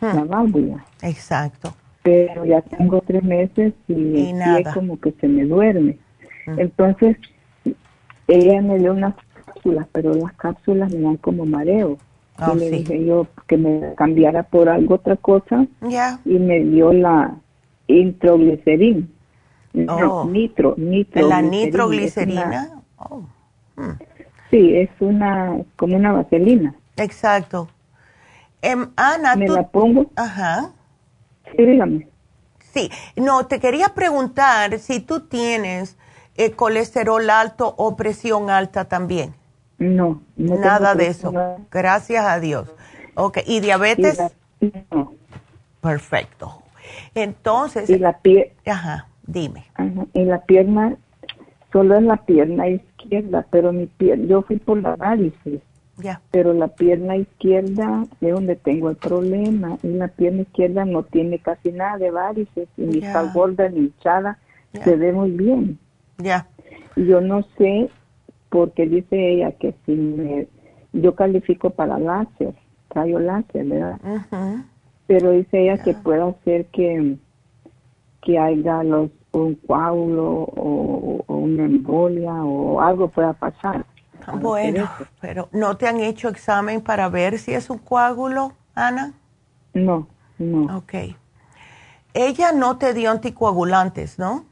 [0.00, 0.16] hmm.
[0.16, 0.84] la válvula.
[1.02, 1.74] Exacto.
[2.02, 5.98] Pero ya tengo tres meses y, es como que se me duerme.
[6.46, 6.58] Hmm.
[6.58, 7.16] Entonces,
[8.26, 9.14] ella me dio unas
[9.44, 11.98] cápsulas, pero las cápsulas me dan como mareo.
[12.40, 15.66] Y oh, le dije yo que me cambiara por algo otra cosa.
[16.24, 17.34] Y me dio la
[17.86, 19.06] introglicerina.
[19.88, 20.24] Oh.
[20.24, 21.28] nitro, nitro.
[21.28, 22.82] ¿La nitroglicerina?
[22.96, 23.22] Oh.
[23.76, 23.92] Hmm.
[24.50, 26.74] Sí, es una, como una vaselina.
[26.96, 27.68] Exacto.
[28.62, 30.10] Em, Ana, ¿Me la pongo?
[30.16, 30.72] Ajá.
[31.56, 32.08] Sí, dígame.
[32.58, 35.96] Sí, no, te quería preguntar si tú tienes
[36.36, 39.34] eh, colesterol alto o presión alta también.
[39.80, 41.32] No, no Nada de eso.
[41.70, 42.68] Gracias a Dios.
[43.14, 44.20] Ok, ¿y diabetes?
[44.90, 45.14] no.
[45.80, 46.62] Perfecto.
[47.14, 47.88] Entonces.
[47.88, 48.52] Y la piel.
[48.66, 49.64] Ajá, dime.
[49.74, 50.96] Ajá, y la pierna,
[51.72, 55.62] solo en la pierna izquierda, pero mi piel, yo fui por la varices.
[55.96, 56.20] Ya.
[56.30, 59.78] Pero la pierna izquierda es donde tengo el problema.
[59.82, 62.68] Y la pierna izquierda no tiene casi nada de varices.
[62.76, 64.38] Y ni está gorda ni hinchada.
[64.84, 65.78] Se ve muy bien.
[66.18, 66.46] Ya.
[66.96, 67.90] Yo no sé,
[68.50, 70.46] porque dice ella que si me,
[70.92, 72.54] yo califico para láser,
[72.90, 74.00] rayo láser, ¿verdad?
[75.06, 77.16] Pero dice ella que puede hacer que,
[78.22, 80.24] que haya los un coágulo
[80.56, 83.84] o, una embolia o algo pueda pasar.
[84.40, 84.88] Bueno,
[85.20, 89.14] pero ¿no te han hecho examen para ver si es un coágulo, Ana?
[89.72, 90.06] No,
[90.38, 90.76] no.
[90.76, 90.94] Ok.
[92.12, 94.44] Ella no te dio anticoagulantes, ¿no?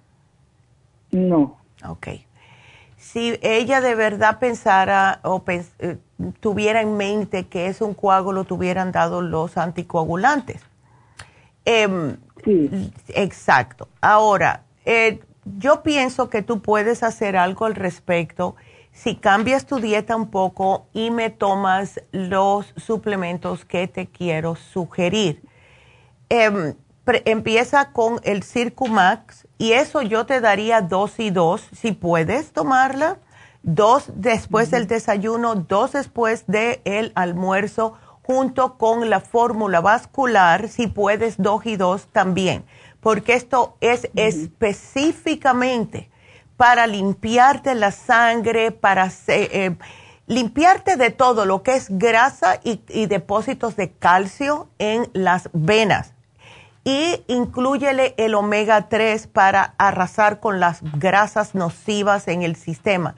[1.11, 1.57] No.
[1.86, 2.09] Ok.
[3.12, 5.96] Si ella de verdad pensara o eh,
[6.40, 10.61] tuviera en mente que es un coágulo, te hubieran dado los anticoagulantes.
[11.64, 12.92] Eh, sí.
[13.09, 13.88] Exacto.
[14.02, 15.20] Ahora, eh,
[15.56, 18.56] yo pienso que tú puedes hacer algo al respecto
[18.92, 25.40] si cambias tu dieta un poco y me tomas los suplementos que te quiero sugerir.
[27.16, 32.52] Em, empieza con el Circumax y eso yo te daría dos y dos si puedes
[32.52, 33.18] tomarla.
[33.62, 41.36] Dos después del desayuno, dos después del almuerzo, junto con la fórmula vascular, si puedes
[41.38, 42.64] dos y dos también
[43.00, 46.11] porque esto es específicamente
[46.56, 49.76] para limpiarte la sangre, para eh,
[50.26, 56.14] limpiarte de todo lo que es grasa y, depósitos de calcio en las venas.
[56.84, 63.14] Y incluyele el omega 3 para arrasar con las grasas nocivas en el sistema.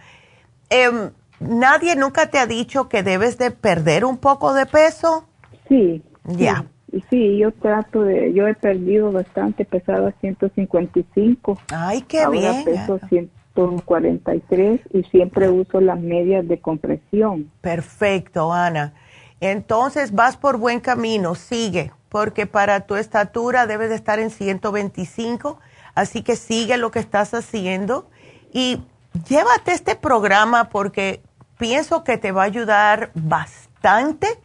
[0.70, 5.26] Em, ¿Nadie nunca te ha dicho que debes de perder un poco de peso?
[5.68, 6.02] Sí.
[6.24, 6.66] Ya.
[7.08, 11.58] Sí, yo trato de, yo he perdido bastante, pesaba 155.
[11.72, 12.64] Ay, qué bien.
[12.64, 17.50] peso 143 y siempre uso las medias de compresión.
[17.60, 18.92] Perfecto, Ana.
[19.40, 25.58] Entonces vas por buen camino, sigue, porque para tu estatura debes de estar en 125,
[25.94, 28.08] así que sigue lo que estás haciendo
[28.52, 28.82] y
[29.28, 31.22] llévate este programa porque
[31.58, 33.70] pienso que te va a ayudar bastante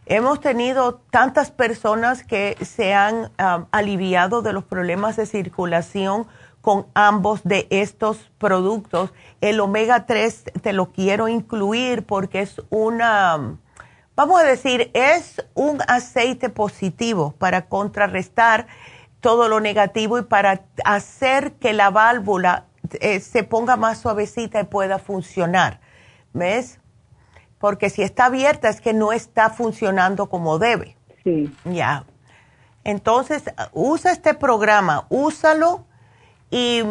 [0.06, 3.30] Hemos tenido tantas personas que se han
[3.70, 6.26] aliviado de los problemas de circulación
[6.62, 9.12] con ambos de estos productos.
[9.42, 13.58] El omega 3 te lo quiero incluir porque es una,
[14.16, 18.66] vamos a decir, es un aceite positivo para contrarrestar
[19.20, 22.64] todo lo negativo y para hacer que la válvula
[23.00, 25.80] eh, se ponga más suavecita y pueda funcionar.
[26.32, 26.80] ¿Ves?
[27.58, 30.96] Porque si está abierta es que no está funcionando como debe.
[31.24, 31.52] Sí.
[31.64, 32.04] Ya.
[32.84, 33.42] Entonces,
[33.72, 35.84] usa este programa, úsalo
[36.50, 36.82] y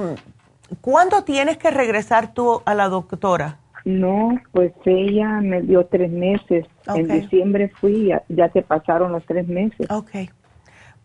[0.81, 3.59] ¿cuándo tienes que regresar tú a la doctora?
[3.85, 6.65] No, pues ella me dio tres meses.
[6.87, 9.89] En diciembre fui, ya, ya te pasaron los tres meses.
[9.91, 10.09] Ok.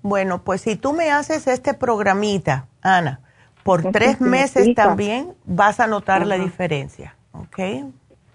[0.03, 3.21] Bueno, pues si tú me haces este programita, Ana,
[3.63, 7.59] por tres meses también vas a notar la diferencia, ¿ok?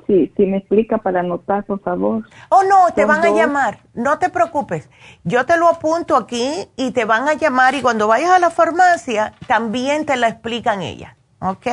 [0.06, 2.24] Sí, si me explica para anotar, por favor.
[2.50, 4.88] Oh, no, te van a llamar, no te preocupes.
[5.24, 8.52] Yo te lo apunto aquí y te van a llamar y cuando vayas a la
[8.52, 11.68] farmacia también te la explican ella, ¿ok?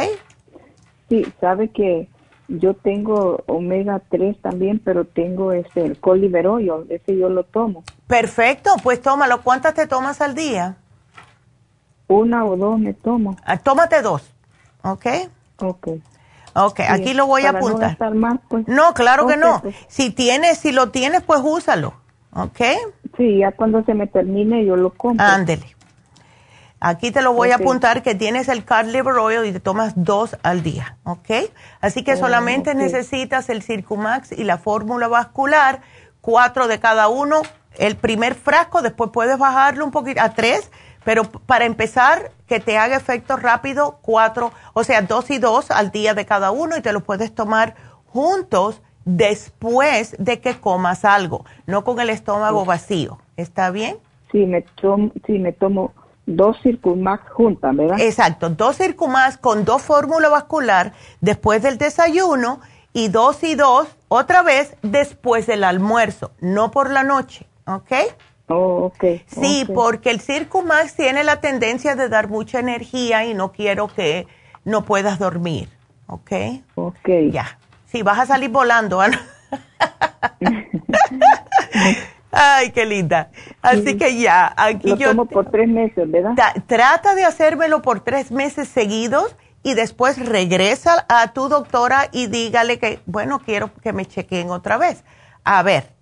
[1.11, 2.09] Sí, sabe que
[2.49, 7.85] yo tengo omega 3 también, pero tengo este, el coliberoyo, ese yo lo tomo.
[8.07, 9.43] Perfecto, pues tómalo.
[9.43, 10.77] ¿Cuántas te tomas al día?
[12.09, 13.37] Una o dos me tomo.
[13.45, 14.23] Ah, tómate dos,
[14.83, 15.07] ¿ok?
[15.59, 15.89] Ok.
[16.55, 17.97] Ok, aquí lo voy a apuntar.
[18.15, 18.69] No, pues.
[18.69, 19.63] no claro que no.
[19.63, 19.75] Pues.
[19.89, 21.95] Si tienes, si lo tienes, pues úsalo.
[22.35, 22.61] ¿Ok?
[23.17, 25.25] Sí, ya cuando se me termine yo lo compro.
[25.25, 25.67] Ándele.
[26.85, 29.93] Aquí te lo voy a apuntar que tienes el Card Liver Oil y te tomas
[29.95, 31.31] dos al día, ¿ok?
[31.81, 35.83] Así que oh, solamente necesitas el Circumax y la fórmula vascular,
[36.21, 37.43] cuatro de cada uno,
[37.79, 40.73] el primer frasco, después puedes bajarlo un poquito a tres
[41.05, 45.91] pero para empezar, que te haga efecto rápido, cuatro, o sea, dos y dos al
[45.91, 47.75] día de cada uno y te lo puedes tomar
[48.07, 53.19] juntos después de que comas algo, no con el estómago vacío.
[53.37, 53.97] ¿Está bien?
[54.31, 55.93] Sí, me tomo, sí, me tomo
[56.27, 58.01] dos Circumax juntas, ¿verdad?
[58.01, 62.61] Exacto, dos Circumax con dos fórmula vascular después del desayuno
[62.93, 67.93] y dos y dos otra vez después del almuerzo, no por la noche, ¿ok?
[68.49, 69.25] Oh, okay.
[69.27, 74.27] Sí, porque el Circumax tiene la tendencia de dar mucha energía y no quiero que
[74.65, 75.69] no puedas dormir,
[76.07, 76.33] ¿ok?
[76.75, 77.09] Ok.
[77.31, 77.59] Ya.
[77.87, 79.21] Sí, vas a salir volando, Ana.
[82.33, 83.31] Ay, qué linda.
[83.61, 85.11] Así que ya, aquí Lo yo...
[85.11, 86.33] tomo por tres meses, ¿verdad?
[86.67, 92.79] trata de hacérmelo por tres meses seguidos y después regresa a tu doctora y dígale
[92.79, 95.05] que, bueno, quiero que me chequeen otra vez.
[95.45, 95.93] A ver,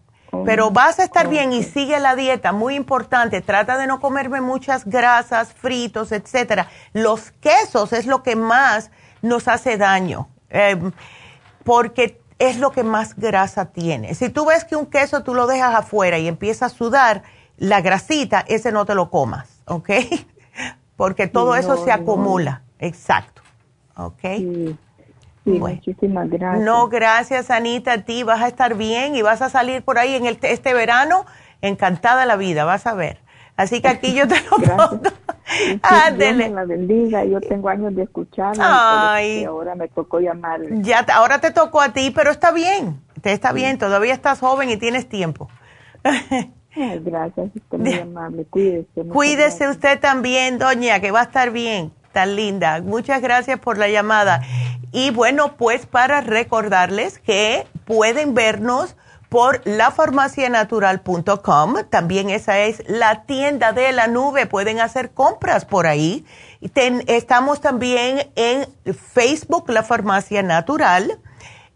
[0.44, 3.40] pero vas a estar bien y sigue la dieta, muy importante.
[3.40, 6.68] Trata de no comerme muchas grasas, fritos, etcétera.
[6.92, 8.90] Los quesos es lo que más
[9.22, 10.92] nos hace daño, em,
[11.64, 14.14] porque es lo que más grasa tiene.
[14.14, 17.22] Si tú ves que un queso tú lo dejas afuera y empieza a sudar
[17.58, 19.90] la grasita, ese no te lo comas, ¿ok?
[20.96, 22.62] porque todo eso se acumula.
[22.80, 23.42] Exacto.
[23.94, 24.24] ¿Ok?
[25.44, 26.64] muchísimas gracias.
[26.64, 30.14] No, gracias Anita, a ti vas a estar bien y vas a salir por ahí
[30.14, 31.26] en el, este verano
[31.60, 33.18] encantada la vida, vas a ver.
[33.60, 35.02] Así que aquí yo te lo pongo.
[35.82, 36.48] Ándele.
[36.48, 40.62] la bendiga, yo tengo años de escucharla y ahora me tocó llamar.
[40.80, 44.70] Ya, ahora te tocó a ti, pero está bien, te está bien, todavía estás joven
[44.70, 45.50] y tienes tiempo.
[46.72, 49.04] gracias, usted muy amable, cuídese.
[49.12, 52.80] Cuídese usted también, doña, que va a estar bien, tan linda.
[52.80, 54.40] Muchas gracias por la llamada.
[54.90, 58.96] Y bueno, pues para recordarles que pueden vernos
[59.30, 61.74] por lafarmacianatural.com.
[61.88, 64.44] También esa es la tienda de la nube.
[64.44, 66.26] Pueden hacer compras por ahí.
[67.06, 71.18] estamos también en Facebook, La Farmacia Natural.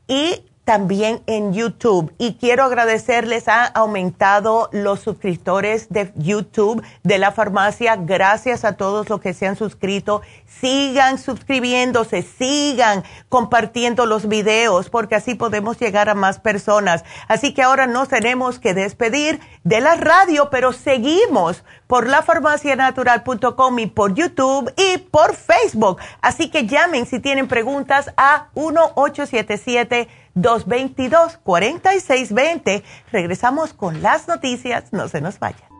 [0.06, 2.12] Y también en YouTube.
[2.18, 7.96] Y quiero agradecerles, ha aumentado los suscriptores de YouTube de la farmacia.
[7.96, 10.22] Gracias a todos los que se han suscrito.
[10.46, 17.04] Sigan suscribiéndose, sigan compartiendo los videos, porque así podemos llegar a más personas.
[17.28, 23.86] Así que ahora nos tenemos que despedir de la radio, pero seguimos por lafarmacianatural.com y
[23.86, 26.00] por YouTube y por Facebook.
[26.22, 32.82] Así que llamen si tienen preguntas a 1877 222-4620.
[33.12, 34.92] Regresamos con las noticias.
[34.92, 35.74] No se nos vayan.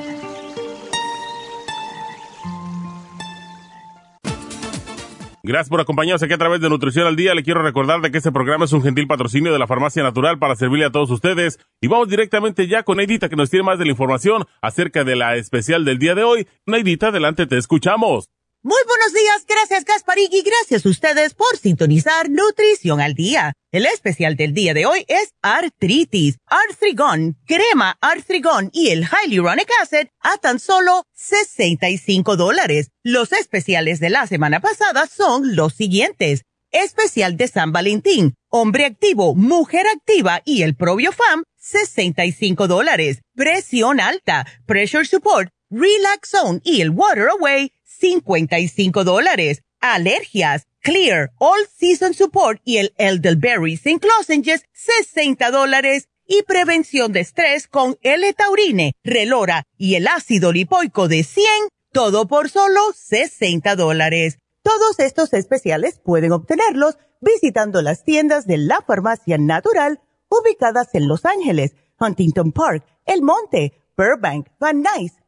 [5.47, 7.33] Gracias por acompañarnos aquí a través de Nutrición al Día.
[7.33, 10.41] Le quiero recordar de que este programa es un gentil patrocinio de la Farmacia Natural
[10.41, 11.61] para servirle a todos ustedes.
[11.81, 15.15] Y vamos directamente ya con Neidita que nos tiene más de la información acerca de
[15.15, 16.49] la especial del día de hoy.
[16.67, 18.29] Neidita, adelante, te escuchamos.
[18.67, 23.53] Muy buenos días, gracias Gasparín y gracias a ustedes por sintonizar Nutrición al Día.
[23.71, 30.09] El especial del día de hoy es artritis, artrigón, crema artrigón y el hyaluronic acid
[30.19, 32.89] a tan solo 65 dólares.
[33.05, 36.43] Los especiales de la semana pasada son los siguientes.
[36.73, 43.21] Especial de San Valentín, hombre activo, mujer activa y el Fam, 65 dólares.
[43.37, 49.63] Presión alta, pressure support, relax zone y el water away, 55 dólares.
[49.81, 54.07] Alergias, Clear, All Season Support y el Elderberry St.
[54.07, 56.09] Lozenges, 60 dólares.
[56.29, 61.47] Y prevención de estrés con L-Taurine, Relora y el ácido lipoico de 100,
[61.93, 64.39] todo por solo 60 dólares.
[64.63, 71.25] Todos estos especiales pueden obtenerlos visitando las tiendas de la Farmacia Natural ubicadas en Los
[71.25, 75.13] Ángeles, Huntington Park, El Monte, Burbank, Van Nuys,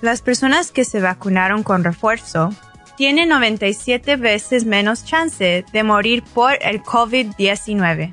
[0.00, 2.50] Las personas que se vacunaron con refuerzo
[2.96, 8.12] tienen 97 veces menos chance de morir por el COVID-19.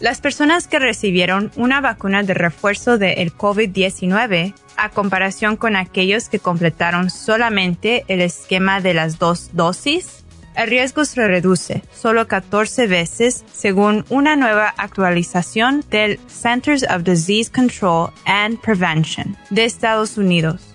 [0.00, 6.38] Las personas que recibieron una vacuna de refuerzo del COVID-19, a comparación con aquellos que
[6.38, 10.21] completaron solamente el esquema de las dos dosis,
[10.56, 17.50] el riesgo se reduce solo 14 veces según una nueva actualización del Centers of Disease
[17.50, 20.74] Control and Prevention de Estados Unidos.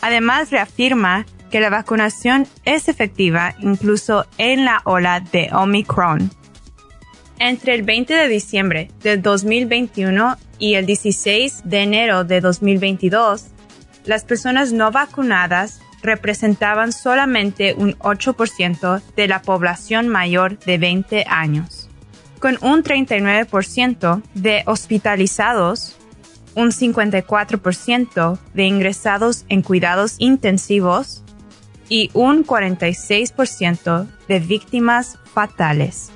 [0.00, 6.30] Además, reafirma que la vacunación es efectiva incluso en la ola de Omicron.
[7.40, 13.46] Entre el 20 de diciembre del 2021 y el 16 de enero de 2022,
[14.04, 21.88] las personas no vacunadas representaban solamente un 8% de la población mayor de 20 años,
[22.40, 25.96] con un 39% de hospitalizados,
[26.54, 31.22] un 54% de ingresados en cuidados intensivos
[31.88, 36.10] y un 46% de víctimas fatales.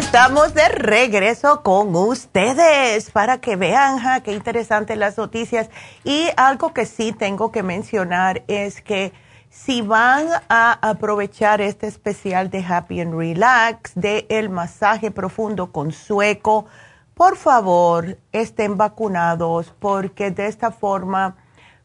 [0.00, 5.68] Estamos de regreso con ustedes para que vean ja, qué interesantes las noticias.
[6.04, 9.12] Y algo que sí tengo que mencionar es que
[9.50, 15.92] si van a aprovechar este especial de Happy and Relax, de el masaje profundo con
[15.92, 16.64] sueco,
[17.12, 21.36] por favor estén vacunados porque de esta forma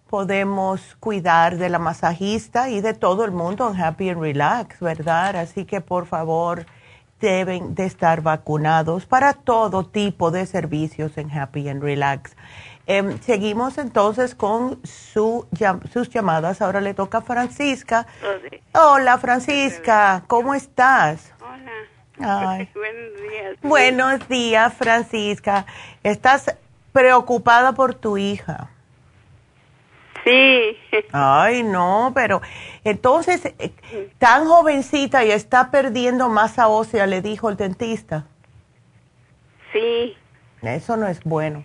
[0.10, 5.36] podemos cuidar de la masajista y de todo el mundo en Happy and Relax, ¿verdad?
[5.36, 6.66] Así que por favor
[7.26, 12.36] deben de estar vacunados para todo tipo de servicios en Happy and Relax.
[12.88, 15.48] Em, seguimos entonces con su,
[15.92, 16.62] sus llamadas.
[16.62, 18.06] Ahora le toca a Francisca.
[18.74, 21.34] Hola Francisca, ¿cómo estás?
[21.42, 21.72] Hola.
[22.76, 23.58] Buenos días.
[23.64, 25.66] Buenos días Francisca.
[26.04, 26.56] ¿Estás
[26.94, 28.70] preocupada por tu hija?
[30.26, 30.78] Sí.
[31.12, 32.42] Ay, no, pero
[32.84, 33.74] entonces, eh,
[34.18, 38.26] tan jovencita y está perdiendo masa ósea, le dijo el dentista.
[39.72, 40.18] Sí.
[40.64, 41.64] Eso no es bueno.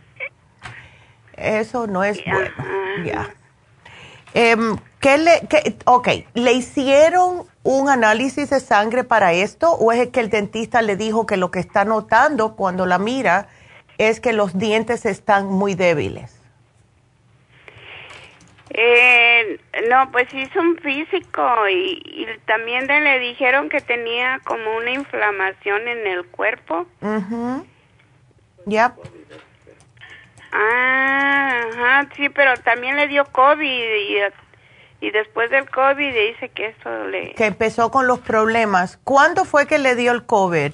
[1.36, 2.50] Eso no es bueno.
[3.04, 3.30] Ya.
[4.34, 10.08] Em, ¿qué le, qué, ok, le hicieron un análisis de sangre para esto o es
[10.08, 13.48] que el dentista le dijo que lo que está notando cuando la mira
[13.98, 16.39] es que los dientes están muy débiles?
[18.72, 25.88] Eh, no, pues hizo un físico y, también le dijeron que tenía como una inflamación
[25.88, 26.86] en el cuerpo.
[28.66, 28.94] Ya.
[30.52, 34.16] Ah, ajá, sí, pero también le dio COVID y,
[35.00, 37.34] y después del COVID dice que eso le...
[37.34, 38.98] Que empezó con los problemas.
[39.02, 40.72] ¿Cuándo fue que le dio el COVID?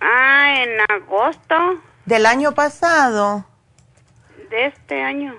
[0.00, 1.80] Ah, en agosto.
[2.06, 3.44] ¿Del año pasado?
[4.50, 5.36] De este año.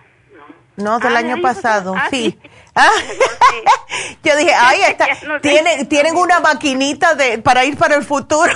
[0.80, 2.40] No, del ah, año pasado, ah, sí.
[2.76, 2.92] Ah,
[4.24, 5.08] yo dije, ay, está,
[5.42, 8.50] tienen, tienen una maquinita de, para ir para el futuro.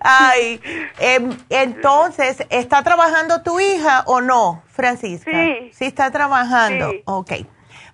[0.00, 0.60] ay,
[0.98, 5.30] em, entonces, ¿está trabajando tu hija o no, Francisca?
[5.30, 5.70] Sí.
[5.72, 7.02] Sí está trabajando, sí.
[7.06, 7.32] ok.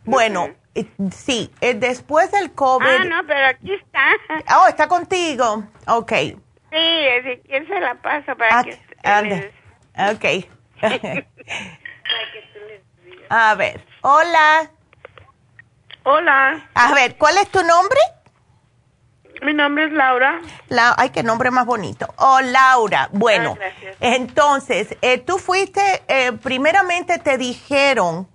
[0.05, 2.86] Bueno, eh, sí, eh, después del COVID...
[2.86, 4.59] Ah, no, pero aquí está.
[4.59, 6.12] Oh, está contigo, ok.
[6.70, 8.80] Sí, ¿quién se la pasa para que...
[9.05, 9.42] Anda.
[10.12, 10.58] Ok.
[13.31, 14.70] A ver, hola.
[16.05, 16.68] Hola.
[16.74, 17.99] A ver, ¿cuál es tu nombre?
[19.43, 20.41] Mi nombre es Laura.
[20.68, 22.07] La, ay, qué nombre más bonito.
[22.16, 23.09] Oh, Laura.
[23.12, 23.66] Bueno, ah,
[24.01, 28.26] entonces, eh, tú fuiste, eh, primeramente te dijeron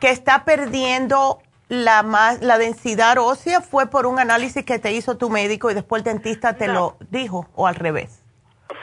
[0.00, 5.18] que está perdiendo la, más, la densidad ósea, fue por un análisis que te hizo
[5.18, 8.19] tu médico y después el dentista te lo dijo, o al revés.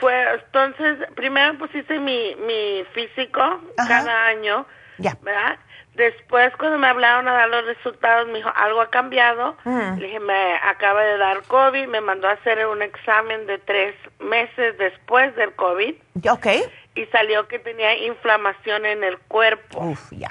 [0.00, 4.66] Fue, entonces, primero pusiste mi, mi físico cada año,
[4.98, 5.16] ya.
[5.22, 5.58] ¿verdad?
[5.94, 9.56] Después, cuando me hablaron a dar los resultados, me dijo, algo ha cambiado.
[9.64, 13.96] Le dije, me acaba de dar COVID, me mandó a hacer un examen de tres
[14.20, 15.96] meses después del COVID.
[16.30, 16.46] Ok.
[16.94, 19.80] Y salió que tenía inflamación en el cuerpo.
[19.80, 20.30] Uf, ya.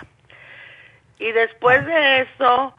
[1.19, 2.73] Y después de eso,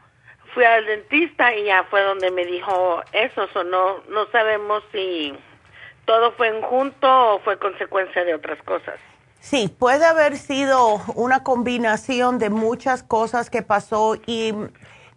[0.55, 5.37] fui al dentista y ya fue donde me dijo eso, o no, no sabemos si
[6.09, 8.95] todo fue en junto o fue consecuencia de otras cosas.
[9.41, 14.55] Sí, puede haber sido una combinación de muchas cosas que pasó y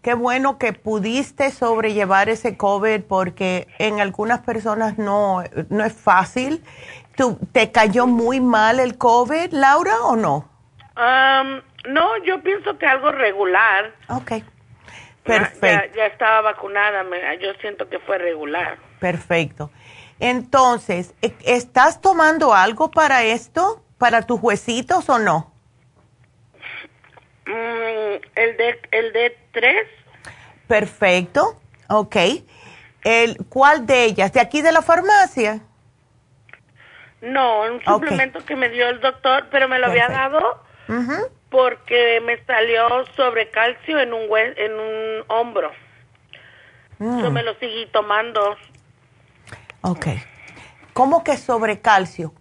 [0.03, 6.63] qué bueno que pudiste sobrellevar ese COVID porque en algunas personas no, no es fácil.
[7.17, 10.51] ¿Tú, ¿Te cayó muy mal el COVID, Laura, o no?
[11.89, 13.93] no, yo pienso que algo regular.
[14.11, 14.33] Ok,
[15.23, 15.97] perfecto.
[15.97, 17.03] Ya, estaba vacunada,
[17.41, 18.77] yo siento que fue regular.
[19.01, 19.71] Perfecto.
[20.23, 25.53] Entonces, ¿e-, ¿estás tomando algo para esto, para tus huesitos o no?
[27.45, 29.89] Mm, el de el de tres.
[30.69, 32.17] Perfecto, ok.
[33.03, 34.33] El, ¿Cuál de ellas?
[34.33, 35.61] ¿De aquí de la farmacia?
[37.21, 40.63] No, un suplemento que me dio el doctor, pero me lo había dado
[41.51, 45.73] porque me salió sobrecalcio en un en un hombro.
[47.01, 47.33] Yo mm.
[47.33, 48.57] me lo seguí tomando
[49.83, 50.07] Ok.
[50.93, 52.33] ¿Cómo que sobre calcio?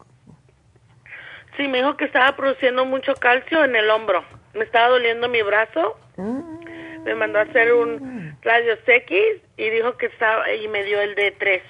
[1.57, 4.23] Sí, me dijo que estaba produciendo mucho calcio en el hombro.
[4.53, 5.97] Me estaba doliendo mi brazo.
[6.17, 7.03] Mm.
[7.03, 9.17] Me mandó a hacer un radio X
[9.57, 11.61] y dijo que estaba y me dio el D3.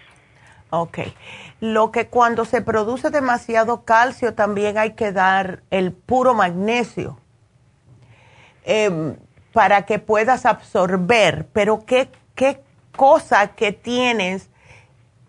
[0.71, 0.99] Ok.
[1.61, 7.17] Lo que cuando se produce demasiado calcio también hay que dar el puro magnesio
[8.65, 9.15] em,
[9.53, 11.47] para que puedas absorber.
[11.53, 12.61] Pero qué, qué
[12.95, 14.50] cosa que tienes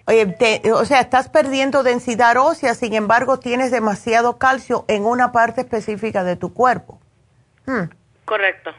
[0.06, 6.24] o sea, estás perdiendo densidad ósea, sin embargo, tienes demasiado calcio en una parte específica
[6.24, 7.00] de tu cuerpo.
[7.66, 7.84] Hmm.
[8.24, 8.70] Correcto.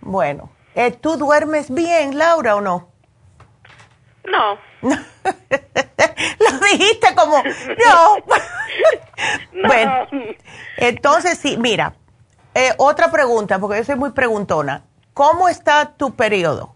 [0.00, 2.88] Bueno, eh, ¿tú duermes bien, Laura, o no?
[4.24, 4.58] No.
[4.82, 8.34] Lo dijiste como, no.
[9.66, 10.06] Bueno,
[10.76, 11.94] entonces sí, mira,
[12.54, 14.82] eh, otra pregunta, porque yo soy muy preguntona.
[15.14, 16.74] ¿Cómo está tu periodo?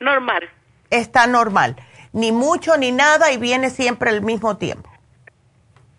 [0.00, 0.50] Normal
[0.90, 1.76] está normal.
[2.12, 4.88] Ni mucho ni nada y viene siempre al mismo tiempo.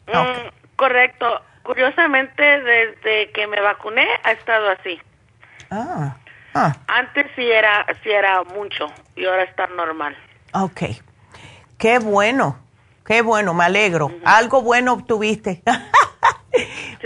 [0.08, 1.42] Mm, correcto.
[1.64, 5.00] Curiosamente, desde que me vacuné ha estado así.
[5.72, 6.16] Ah,
[6.54, 6.76] ah.
[6.88, 10.16] Antes sí era, sí era mucho y ahora está normal.
[10.54, 10.82] Ok.
[11.78, 12.58] Qué bueno,
[13.06, 14.12] qué bueno, me alegro.
[14.26, 15.64] Algo bueno obtuviste.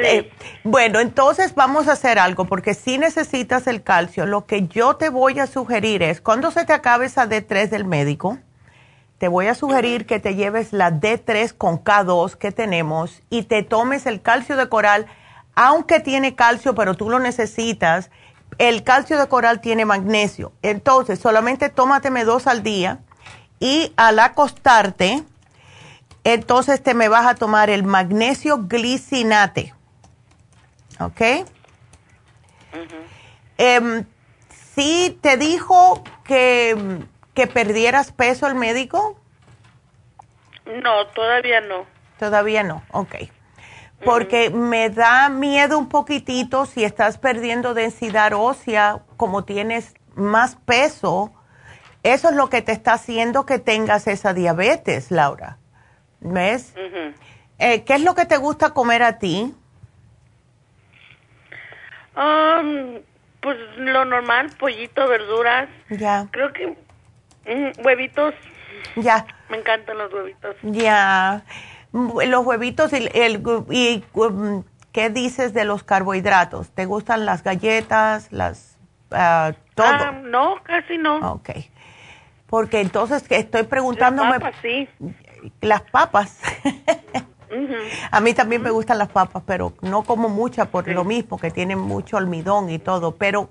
[0.01, 0.31] Eh,
[0.63, 5.09] bueno, entonces vamos a hacer algo porque si necesitas el calcio, lo que yo te
[5.09, 8.37] voy a sugerir es, cuando se te acabe esa D3 del médico,
[9.19, 13.63] te voy a sugerir que te lleves la D3 con K2 que tenemos y te
[13.63, 15.07] tomes el calcio de coral,
[15.55, 18.09] aunque tiene calcio, pero tú lo necesitas.
[18.57, 20.53] El calcio de coral tiene magnesio.
[20.61, 22.99] Entonces, solamente tómateme dos al día
[23.59, 25.23] y al acostarte,
[26.23, 29.73] entonces te me vas a tomar el magnesio glicinate.
[30.99, 31.21] ¿Ok?
[33.57, 34.05] Em,
[34.75, 37.01] ¿Sí te dijo que,
[37.33, 39.19] que perdieras peso el médico?
[40.65, 41.85] No, todavía no.
[42.17, 43.15] Todavía no, ok.
[44.05, 51.33] Porque me da miedo un poquitito si estás perdiendo densidad ósea, como tienes más peso,
[52.03, 55.58] eso es lo que te está haciendo que tengas esa diabetes, Laura.
[56.21, 56.73] ¿Ves?
[57.57, 59.53] Eh, ¿Qué es lo que te gusta comer a ti?
[62.15, 62.99] Um,
[63.41, 65.69] pues lo normal, pollito, verduras.
[65.89, 66.27] Ya.
[66.31, 68.33] Creo que mm, huevitos.
[68.95, 69.25] Ya.
[69.49, 70.55] Me encantan los huevitos.
[70.63, 71.43] Ya.
[71.91, 76.69] Los huevitos y, el, y um, ¿qué dices de los carbohidratos?
[76.71, 78.77] ¿Te gustan las galletas, las
[79.11, 79.87] uh, todo?
[79.87, 81.33] Ah, no, casi no.
[81.33, 81.49] Ok.
[82.47, 84.31] Porque entonces estoy preguntándome...
[84.31, 84.89] Las papas, sí.
[85.61, 86.37] Las papas.
[88.11, 91.49] A mí también me gustan las papas, pero no como muchas por lo mismo, que
[91.49, 93.15] tienen mucho almidón y todo.
[93.15, 93.49] Pero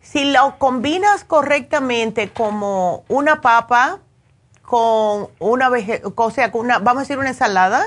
[0.00, 4.00] si lo combinas correctamente como una papa
[4.62, 5.70] con una,
[6.16, 7.84] o sea, con una, vamos a decir una ensalada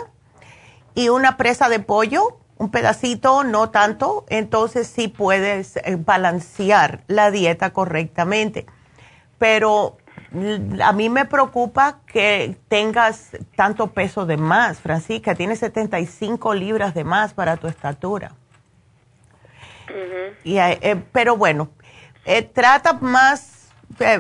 [0.96, 7.32] y una presa de pollo, un pedacito, no tanto, entonces sí puedes eh, balancear la
[7.32, 8.66] dieta correctamente.
[9.38, 9.98] Pero
[10.82, 15.34] a mí me preocupa que tengas tanto peso de más, Francisca.
[15.34, 18.34] Tienes 75 libras de más para tu estatura.
[20.44, 21.70] y, eh, eh, pero bueno,
[22.26, 23.70] eh, trata más,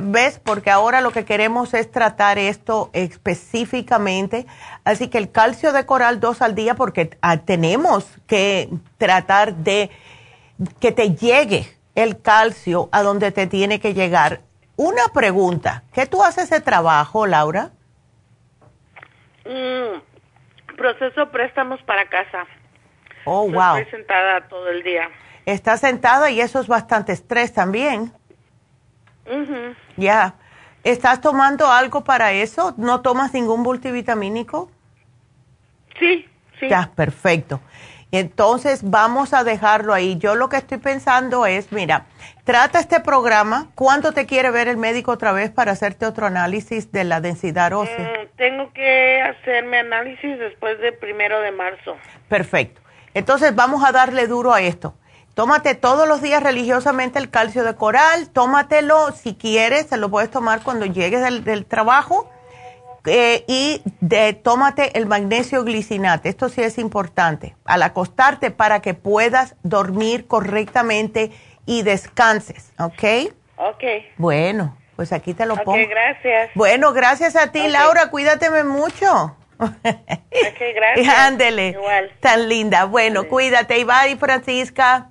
[0.01, 0.39] ¿ves?
[0.43, 4.47] Porque ahora lo que queremos es tratar esto específicamente.
[4.84, 9.91] Así que el calcio de coral dos al día, porque ah, tenemos que tratar de
[10.80, 14.41] que te llegue el calcio a donde te tiene que llegar
[14.80, 17.71] una pregunta, ¿qué tú haces ese trabajo, Laura?
[19.43, 22.45] Mm, proceso préstamos para casa.
[23.25, 23.75] Oh, wow.
[23.75, 25.09] Estoy sentada todo el día.
[25.45, 28.13] Estás sentada y eso es bastante estrés también.
[29.97, 30.36] Ya.
[30.86, 32.73] ¿Estás tomando algo para eso?
[32.77, 34.71] ¿No tomas ningún multivitamínico?
[35.99, 36.25] Sí,
[36.57, 36.69] sí.
[36.69, 37.59] Ya, perfecto.
[38.12, 40.18] Entonces vamos a dejarlo ahí.
[40.18, 42.05] Yo lo que estoy pensando es, mira,
[42.43, 43.68] trata este programa.
[43.76, 47.72] ¿Cuándo te quiere ver el médico otra vez para hacerte otro análisis de la densidad
[47.74, 47.99] ósea?
[47.99, 51.97] Mm, tengo que hacerme análisis después del primero de marzo.
[52.28, 52.82] Perfecto.
[53.14, 54.95] Entonces vamos a darle duro a esto.
[55.36, 60.30] Tómate todos los días religiosamente el calcio de coral, tómatelo si quieres, se lo puedes
[60.30, 62.30] tomar cuando llegues del trabajo
[63.06, 66.30] eh, y de, tómate el magnesio glicinate.
[66.30, 67.56] Esto sí es importante.
[67.66, 71.32] Al acostarte para que puedas dormir correctamente
[71.66, 73.32] y descanses, ¿ok?
[73.58, 73.84] Ok.
[74.18, 75.78] Bueno, pues aquí te lo pongo.
[75.88, 76.52] Gracias.
[76.56, 78.10] Bueno, gracias a ti, Laura.
[78.10, 79.36] Cuídateme mucho.
[79.60, 79.76] ok,
[80.76, 81.18] gracias.
[81.18, 81.70] Ándele.
[81.70, 82.12] Igual.
[82.20, 82.86] Tan linda.
[82.86, 85.10] Bueno, cuídate, y Francisca.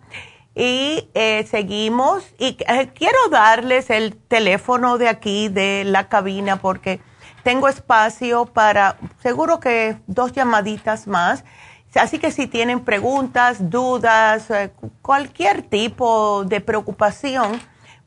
[0.55, 2.35] Y eh, seguimos.
[2.39, 7.01] Y eh, quiero darles el teléfono de aquí, de la cabina, porque
[7.43, 11.45] tengo espacio para, seguro que dos llamaditas más.
[11.95, 14.71] Así que si tienen preguntas, dudas, eh,
[15.01, 17.59] cualquier tipo de preocupación,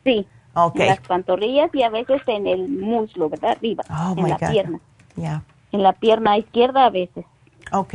[0.04, 0.26] Sí.
[0.54, 0.82] Okay.
[0.82, 3.52] En las pantorrillas y a veces en el muslo, ¿verdad?
[3.52, 4.80] Arriba, oh, en la pierna.
[5.16, 5.42] Ya.
[5.72, 7.24] En la pierna izquierda a veces.
[7.72, 7.94] Ok.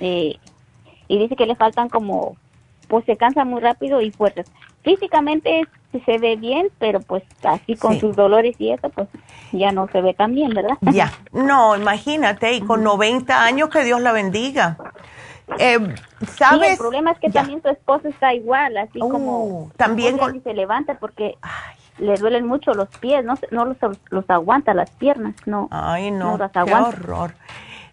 [0.00, 0.38] Eh,
[1.08, 2.36] y dice que le faltan como,
[2.88, 4.50] pues se cansa muy rápido y fuertes.
[4.82, 5.66] Físicamente
[6.00, 9.08] se ve bien, pero pues así con sus dolores y eso, pues
[9.52, 10.76] ya no se ve tan bien, ¿verdad?
[10.92, 14.76] Ya, no, imagínate, y con 90 años que Dios la bendiga.
[15.58, 15.78] Eh,
[16.36, 16.72] ¿Sabes?
[16.72, 20.98] el problema es que también su esposo está igual, así oh, como también se levanta
[20.98, 21.36] porque
[21.98, 23.76] le duelen mucho los pies, no, no los,
[24.10, 25.68] los aguanta las piernas, no.
[25.70, 27.34] Ay, no, qué horror.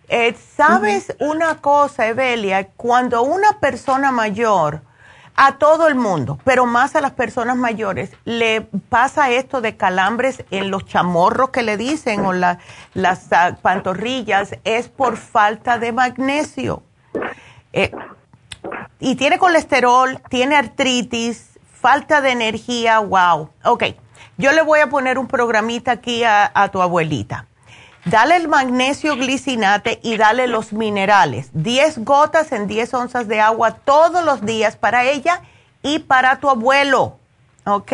[0.08, 2.70] Eh, ¿Sabes una cosa, Evelia?
[2.76, 4.82] Cuando una persona mayor
[5.42, 8.60] a todo el mundo, pero más a las personas mayores, le
[8.90, 12.60] pasa esto de calambres en los chamorros que le dicen o las
[13.32, 16.84] ah, pantorrillas, es por falta de magnesio.
[17.72, 17.90] Eh,
[19.00, 23.50] y tiene colesterol, tiene artritis, falta de energía, wow.
[23.64, 23.86] Ok,
[24.38, 27.46] yo le voy a poner un programita aquí a tu abuelita
[28.06, 31.50] Dale el magnesio glicinate y dale los minerales.
[31.54, 35.42] 10 gotas en 10 onzas de agua todos los días para ella
[35.84, 37.18] y para tu abuelo,
[37.66, 37.92] ¿ok?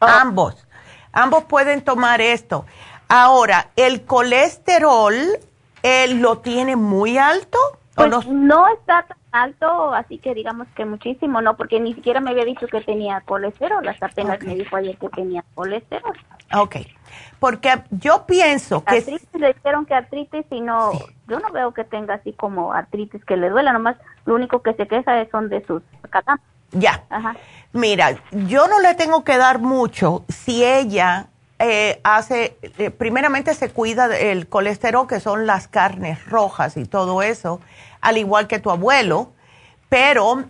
[0.00, 0.06] Oh.
[0.06, 0.66] Ambos,
[1.12, 2.66] ambos pueden tomar esto.
[3.08, 5.14] Ahora, ¿el colesterol
[5.82, 7.58] él lo tiene muy alto?
[7.94, 8.68] Pues no?
[8.68, 12.66] está tan alto, así que digamos que muchísimo, no, porque ni siquiera me había dicho
[12.68, 16.16] que tenía colesterol, hasta apenas me dijo ayer que tenía colesterol.
[16.54, 16.76] Ok,
[17.38, 18.98] porque yo pienso que...
[18.98, 20.92] Artritis, le dijeron que artritis y no,
[21.26, 24.74] yo no veo que tenga así como artritis que le duela, nomás lo único que
[24.74, 26.40] se queja son de sus catán.
[26.72, 27.04] Ya.
[27.08, 27.36] Ajá.
[27.72, 31.28] Mira, yo no le tengo que dar mucho si ella
[31.58, 37.22] eh, hace, eh, primeramente se cuida del colesterol, que son las carnes rojas y todo
[37.22, 37.60] eso,
[38.00, 39.32] al igual que tu abuelo,
[39.88, 40.44] pero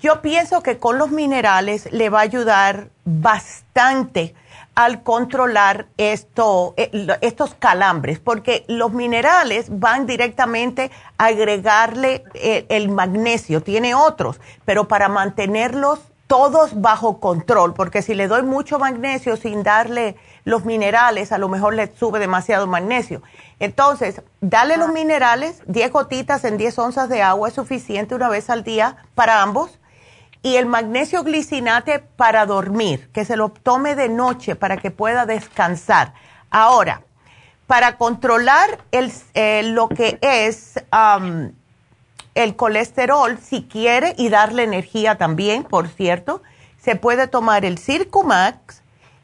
[0.00, 4.34] yo pienso que con los minerales le va a ayudar bastante
[4.74, 6.90] al controlar esto, eh,
[7.20, 15.08] estos calambres, porque los minerales van directamente a agregarle el magnesio, tiene otros, pero para
[15.08, 21.38] mantenerlos todos bajo control, porque si le doy mucho magnesio sin darle los minerales, a
[21.38, 23.22] lo mejor le sube demasiado magnesio.
[23.60, 28.50] Entonces, dale los minerales, 10 gotitas en 10 onzas de agua es suficiente una vez
[28.50, 29.78] al día para ambos.
[30.44, 35.24] Y el magnesio glicinate para dormir, que se lo tome de noche para que pueda
[35.24, 36.12] descansar.
[36.50, 37.00] Ahora,
[37.66, 40.74] para controlar el, eh, lo que es
[42.34, 46.42] el colesterol, si quiere, y darle energía también, por cierto,
[46.78, 48.82] se puede tomar el Circumax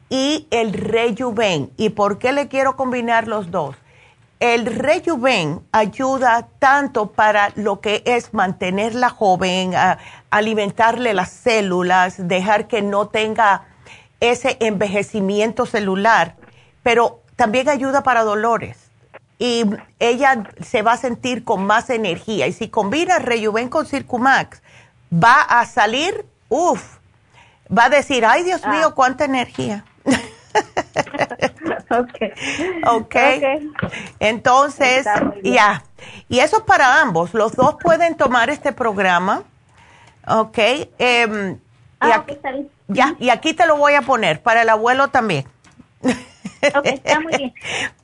[0.09, 1.71] y el Rejuven.
[1.77, 3.75] ¿Y por qué le quiero combinar los dos?
[4.41, 9.73] El Rejuven ayuda tanto para lo que es mantenerla joven,
[10.31, 13.65] alimentarle las células, dejar que no tenga
[14.19, 16.37] ese envejecimiento celular,
[16.81, 18.89] pero también ayuda para dolores
[19.37, 19.63] y
[19.99, 22.47] ella se va a sentir con más energía.
[22.47, 24.63] Y si combina Rejuven con Circumax,
[25.13, 26.97] va a salir, uff,
[27.75, 28.95] va a decir, ay Dios mío, ah.
[28.95, 29.85] cuánta energía.
[31.99, 32.31] okay.
[32.85, 33.15] ok.
[34.19, 35.05] Entonces,
[35.43, 35.83] ya.
[36.29, 37.33] Y eso es para ambos.
[37.33, 39.43] Los dos pueden tomar este programa.
[40.27, 40.57] Ok.
[40.97, 41.59] Em,
[41.99, 42.37] ah, aquí,
[42.87, 45.45] Ya, y aquí te lo voy a poner para el abuelo también.
[46.75, 47.53] Ok, está muy bien.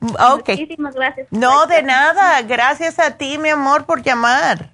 [0.00, 1.28] Muchísimas gracias.
[1.30, 2.42] No, de nada.
[2.42, 4.70] Gracias a ti, mi amor, por llamar.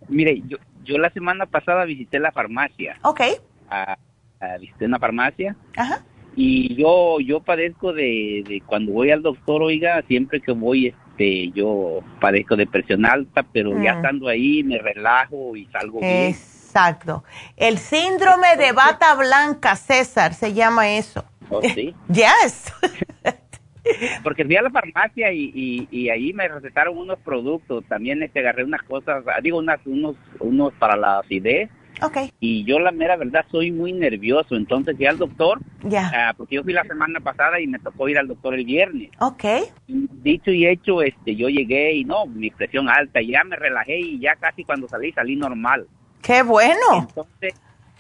[0.09, 2.97] Mire, yo, yo la semana pasada visité la farmacia.
[3.03, 3.21] Ok.
[4.61, 5.57] Visité una farmacia.
[5.77, 6.05] Ajá.
[6.37, 12.01] Y yo yo padezco de, cuando voy al doctor, oiga, siempre que voy, este, yo
[12.21, 13.97] padezco de presión alta, pero ya mm.
[13.97, 16.31] estando ahí me relajo y salgo bien.
[16.31, 17.23] Exacto.
[17.57, 21.25] El síndrome de bata blanca, César, se llama eso.
[21.51, 21.95] ¿Oh, sí?
[22.09, 22.73] yes.
[24.25, 27.85] Porque fui a la farmacia y, y, ahí me recetaron unos productos.
[27.85, 31.69] También este, agarré unas cosas, digo, unas, unos, unos para la acidez.
[32.03, 32.33] Okay.
[32.41, 36.11] Y yo la mera verdad soy muy nervioso, entonces fui al doctor, Ya.
[36.15, 39.11] Ah, porque yo fui la semana pasada y me tocó ir al doctor el viernes.
[39.21, 39.45] Ok.
[39.87, 44.19] Dicho y hecho, este, yo llegué y no, mi presión alta, ya me relajé y
[44.19, 45.87] ya casi cuando salí salí normal.
[46.23, 47.07] Qué bueno.
[47.09, 47.55] Entonces,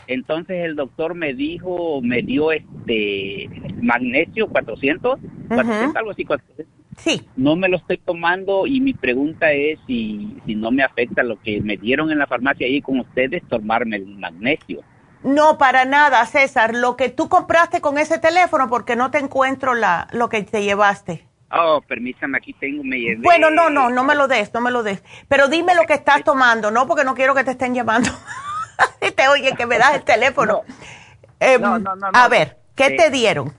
[0.07, 3.49] entonces el doctor me dijo, me dio este
[3.81, 5.19] magnesio 400,
[5.51, 6.74] algo así, 400.
[6.99, 7.29] Sí.
[7.37, 11.41] No me lo estoy tomando y mi pregunta es si, si no me afecta lo
[11.41, 14.83] que me dieron en la farmacia ahí con ustedes, tomarme el magnesio.
[15.23, 16.75] No, para nada, César.
[16.75, 20.63] Lo que tú compraste con ese teléfono, porque no te encuentro la, lo que te
[20.63, 21.27] llevaste.
[21.51, 23.23] Oh, permítame, aquí tengo, me llevé.
[23.23, 25.03] Bueno, no, no, no me lo des, no me lo des.
[25.29, 26.87] Pero dime lo que estás tomando, ¿no?
[26.87, 28.11] Porque no quiero que te estén llamando.
[29.17, 30.63] te oye que me das el teléfono.
[31.41, 31.63] Em,
[32.13, 33.55] a ver, ¿qué te dieron?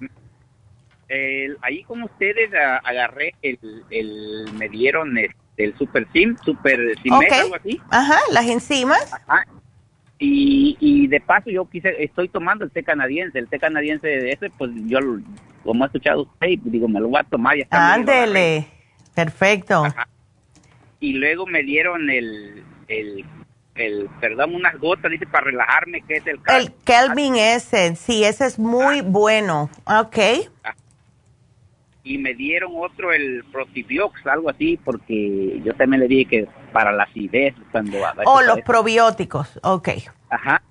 [1.62, 2.52] Ahí con ustedes
[2.84, 3.60] agarré el,
[3.90, 7.82] el, me dieron el, Super Sim, Super Sim, algo así.
[7.90, 9.14] Ajá, las enzimas.
[9.14, 9.46] Ajá.
[10.18, 14.32] Y, y de paso yo quise, estoy tomando el té canadiense, el té canadiense de
[14.32, 15.00] ese, pues yo,
[15.64, 17.58] como ha escuchado usted, digo, me lo voy a tomar.
[17.58, 18.68] Ya Ándele,
[19.14, 19.84] perfecto.
[21.02, 23.26] Y luego me dieron el, el
[23.76, 28.46] el, perdón, unas gotas, dice, para relajarme, que es el El Kelvin ese, sí, ese
[28.46, 29.70] es muy bueno.
[29.86, 30.18] Ok.
[30.64, 30.74] Ah.
[32.06, 36.94] Y me dieron otro, el Protibiox, algo así, porque yo también le dije que para
[36.94, 37.98] la acidez, cuando...
[38.26, 39.90] Oh, los probióticos, ok.
[40.30, 40.62] Ajá.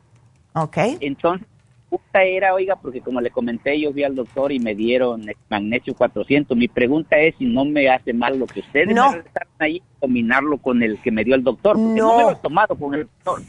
[0.55, 0.79] Ok.
[1.01, 1.47] Entonces,
[1.95, 5.95] pregunta era, oiga, porque como le comenté, yo fui al doctor y me dieron magnesio
[5.95, 6.57] 400.
[6.57, 9.13] Mi pregunta es si no me hace mal lo que ustedes no.
[9.13, 9.23] me
[9.59, 11.79] ahí, combinarlo con el que me dio el doctor.
[11.79, 11.95] no.
[11.95, 13.43] no me lo he tomado con el doctor.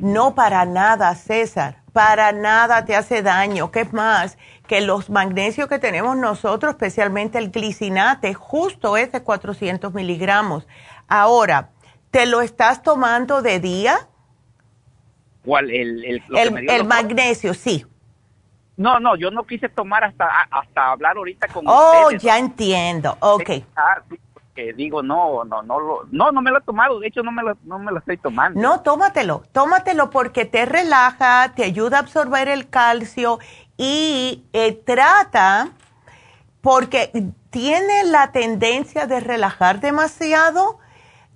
[0.00, 1.79] No, para nada, César.
[1.92, 3.70] Para nada te hace daño.
[3.70, 4.38] ¿Qué más?
[4.66, 10.68] Que los magnesios que tenemos nosotros, especialmente el glicinate, justo es de 400 miligramos.
[11.08, 11.70] Ahora,
[12.10, 14.08] ¿te lo estás tomando de día?
[15.44, 15.70] ¿Cuál?
[15.70, 16.22] El, el,
[16.68, 17.84] el, magnesio, sí.
[18.76, 23.50] No, no, yo no quise tomar hasta, hasta hablar ahorita con Oh, ya entiendo, ok.
[23.76, 24.02] Ah,
[24.76, 27.42] digo, no, no, no, lo, no, no me lo he tomado, de hecho no me
[27.42, 28.60] lo, no me lo estoy tomando.
[28.60, 33.38] No, tómatelo, tómatelo porque te relaja, te ayuda a absorber el calcio
[33.76, 35.70] y eh, trata,
[36.60, 40.78] porque tiene la tendencia de relajar demasiado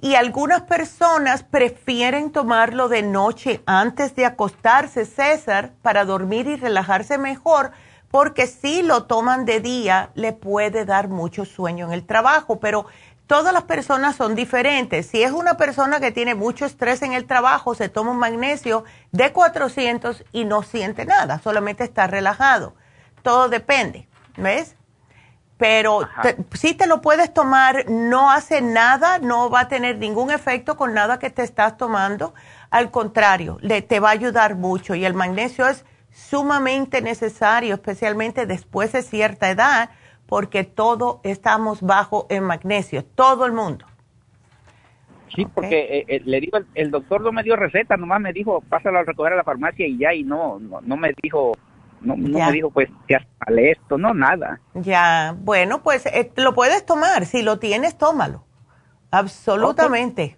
[0.05, 7.17] y algunas personas prefieren tomarlo de noche antes de acostarse, César, para dormir y relajarse
[7.17, 7.73] mejor,
[8.11, 12.85] porque si lo toman de día le puede dar mucho sueño en el trabajo, pero
[13.27, 15.07] todas las personas son diferentes.
[15.07, 18.85] Si es una persona que tiene mucho estrés en el trabajo, se toma un magnesio
[19.13, 22.75] de 400 y no siente nada, solamente está relajado.
[23.23, 24.77] Todo depende, ¿ves?
[25.57, 26.01] pero
[26.53, 30.95] si te lo puedes tomar, no hace nada, no va a tener ningún efecto con
[30.95, 32.35] nada que te estás tomando.
[32.71, 38.47] Al contrario, le, te va a ayudar mucho y el magnesio es sumamente necesario, especialmente
[38.47, 39.91] después de cierta edad,
[40.27, 43.87] porque todo estamos bajo en magnesio, todo el mundo.
[45.35, 48.63] Sí, porque eh, eh, le digo, el, doctor no me dio receta, nomás me dijo,
[48.69, 51.53] pásalo a recoger a la farmacia y ya, y no, no, no me dijo
[52.05, 54.61] no, no me dijo, pues, que sale esto, no, nada.
[54.75, 57.25] Ya, bueno, pues eh, lo puedes tomar.
[57.25, 58.45] Si lo tienes, tómalo.
[59.11, 60.37] Absolutamente.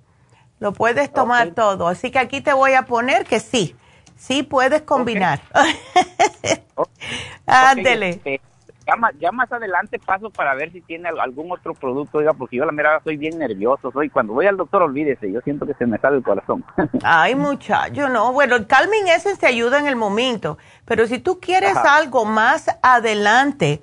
[0.60, 1.88] Lo puedes tomar todo.
[1.88, 3.74] Así que aquí te voy a poner que sí.
[4.16, 5.40] Sí puedes combinar.
[7.46, 8.40] Ándele.
[8.86, 12.64] Este, ya, más, adelante paso para ver si tiene algún otro producto, oiga, porque yo
[12.64, 15.86] la mera estoy bien nervioso, soy cuando voy al doctor, olvídese, yo siento que se
[15.86, 16.64] me sale el corazón.
[17.02, 21.40] Ay, muchacho, no, bueno, el Calming ese te ayuda en el momento, pero si tú
[21.40, 23.80] quieres algo más adelante,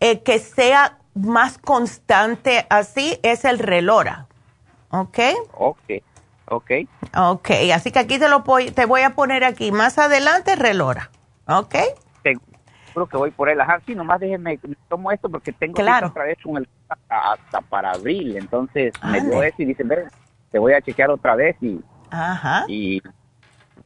[0.00, 4.26] eh, que sea más constante así, es el Relora,
[4.90, 5.18] ¿ok?
[5.52, 5.78] Ok.
[6.48, 6.70] Ok.
[7.16, 11.10] Ok, así que aquí te lo voy, te voy a poner aquí, más adelante Relora,
[11.46, 11.74] ¿ok?
[13.04, 13.60] Que voy por él.
[13.60, 14.58] Ajá, sí, nomás déjeme,
[14.88, 16.06] tomo esto porque tengo claro.
[16.06, 16.66] otra vez un,
[17.08, 18.36] hasta para abril.
[18.38, 19.84] Entonces me dio eso y dice,
[20.50, 21.78] te voy a chequear otra vez y,
[22.10, 22.64] Ajá.
[22.68, 23.02] y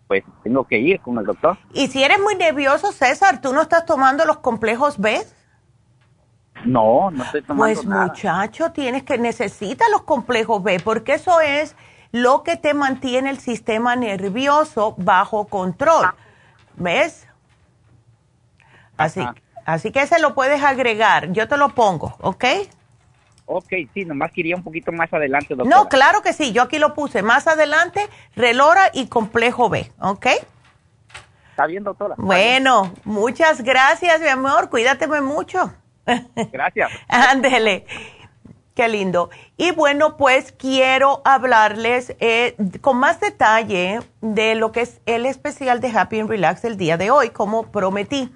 [0.06, 1.58] pues tengo que ir con el doctor.
[1.72, 5.20] Y si eres muy nervioso, César, ¿tú no estás tomando los complejos B?
[6.64, 11.74] No, no estoy tomando pues, muchacho, tienes que necesitar los complejos B porque eso es
[12.12, 16.06] lo que te mantiene el sistema nervioso bajo control.
[16.06, 16.14] Ah.
[16.76, 17.26] ¿Ves?
[19.04, 19.26] Así,
[19.64, 21.32] así que ese lo puedes agregar.
[21.32, 22.44] Yo te lo pongo, ¿ok?
[23.52, 25.76] Ok, sí, nomás quería un poquito más adelante, doctora.
[25.76, 26.52] No, claro que sí.
[26.52, 27.22] Yo aquí lo puse.
[27.22, 30.26] Más adelante, relora y complejo B, ¿ok?
[31.50, 32.14] Está bien, doctora.
[32.16, 34.70] Bueno, muchas gracias, mi amor.
[34.70, 35.74] Cuídateme mucho.
[36.52, 36.90] Gracias.
[37.08, 37.86] Ándele.
[38.74, 39.30] Qué lindo.
[39.56, 45.80] Y bueno, pues quiero hablarles eh, con más detalle de lo que es el especial
[45.80, 48.32] de Happy and Relax el día de hoy, como prometí.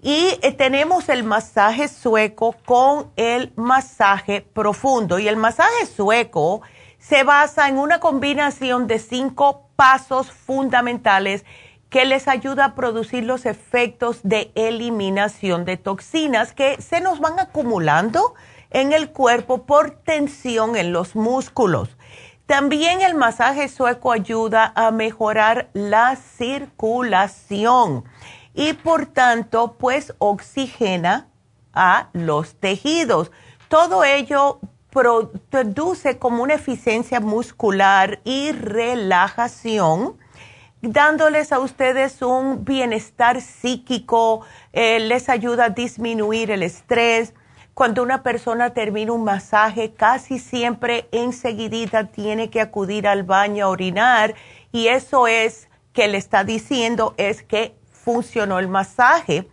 [0.00, 5.18] Y eh, tenemos el masaje sueco con el masaje profundo.
[5.18, 6.62] Y el masaje sueco
[6.98, 11.44] se basa en una combinación de cinco pasos fundamentales
[11.90, 17.40] que les ayuda a producir los efectos de eliminación de toxinas que se nos van
[17.40, 18.34] acumulando
[18.70, 21.96] en el cuerpo por tensión en los músculos.
[22.46, 28.04] También el masaje sueco ayuda a mejorar la circulación
[28.58, 31.28] y por tanto pues oxigena
[31.72, 33.30] a los tejidos.
[33.68, 34.58] Todo ello
[34.90, 40.16] produce como una eficiencia muscular y relajación,
[40.82, 47.34] dándoles a ustedes un bienestar psíquico, eh, les ayuda a disminuir el estrés.
[47.74, 53.68] Cuando una persona termina un masaje, casi siempre enseguidita tiene que acudir al baño a
[53.68, 54.34] orinar
[54.72, 59.48] y eso es que le está diciendo es que funcionó el masaje,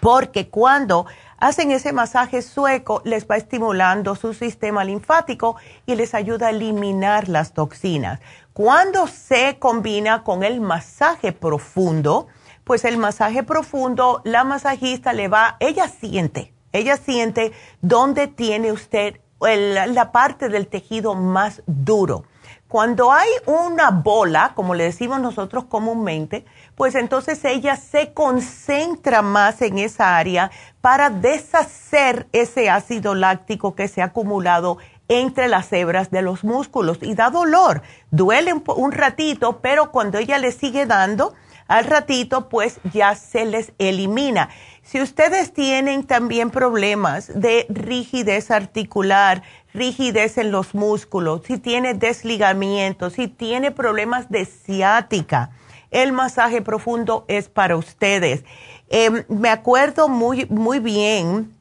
[0.00, 1.06] porque cuando
[1.38, 5.56] hacen ese masaje sueco les va estimulando su sistema linfático
[5.86, 8.20] y les ayuda a eliminar las toxinas.
[8.52, 12.28] Cuando se combina con el masaje profundo,
[12.64, 19.20] pues el masaje profundo, la masajista le va, ella siente, ella siente dónde tiene usted
[19.40, 22.24] la parte del tejido más duro
[22.68, 29.62] Cuando hay una bola, como le decimos nosotros comúnmente, pues entonces ella se concentra más
[29.62, 30.50] en esa área
[30.82, 34.76] para deshacer ese ácido láctico que se ha acumulado
[35.08, 37.80] entre las hebras de los músculos y da dolor.
[38.10, 41.32] Duele un, ratito, pero cuando ella le sigue dando,
[41.68, 44.50] al ratito pues ya se les elimina.
[44.82, 49.42] Si ustedes tienen también problemas de rigidez articular,
[49.78, 55.50] rigidez en los músculos, si tiene desligamiento, si tiene problemas de ciática,
[55.90, 58.44] el masaje profundo es para ustedes.
[58.90, 61.54] Em, me acuerdo muy, muy bien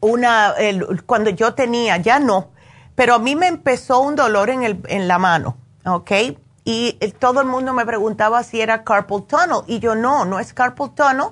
[0.00, 0.54] una,
[1.06, 2.48] cuando yo tenía, ya no,
[2.94, 5.56] pero a mí me empezó un dolor en, el, en la mano,
[5.86, 6.10] ¿ok?
[6.64, 10.52] Y todo el mundo me preguntaba si era carpal tunnel y yo no, no es
[10.52, 11.28] carpal tunnel,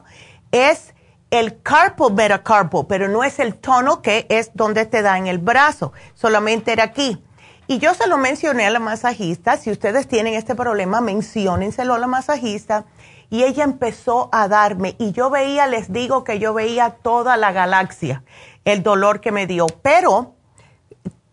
[0.50, 0.94] es
[1.31, 5.39] el carpal metacarpal, pero no es el tono que es donde te da en el
[5.39, 7.23] brazo, solamente era aquí.
[7.69, 11.98] Y yo se lo mencioné a la masajista, si ustedes tienen este problema, menciónenselo a
[11.98, 12.85] la masajista.
[13.28, 17.51] Y ella empezó a darme, y yo veía, les digo que yo veía toda la
[17.51, 18.23] galaxia,
[18.65, 20.36] el dolor que me dio, pero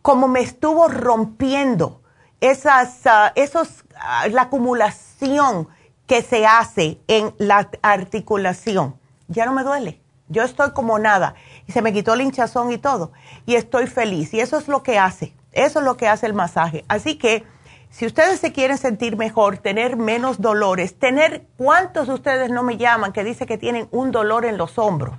[0.01, 2.01] como me estuvo rompiendo
[2.41, 5.67] esas, ah, esos, ah, la acumulación
[6.07, 10.01] que se hace en la articulación, ya no me duele.
[10.29, 11.35] Yo estoy como nada,
[11.67, 13.11] y se me quitó el hinchazón y todo,
[13.45, 16.33] y estoy feliz, y eso es lo que hace eso es lo que hace el
[16.33, 16.83] masaje.
[16.87, 17.45] Así que
[17.89, 22.77] si ustedes se quieren sentir mejor, tener menos dolores, tener, ¿cuántos de ustedes no me
[22.77, 25.15] llaman que dicen que tienen un dolor en los hombros?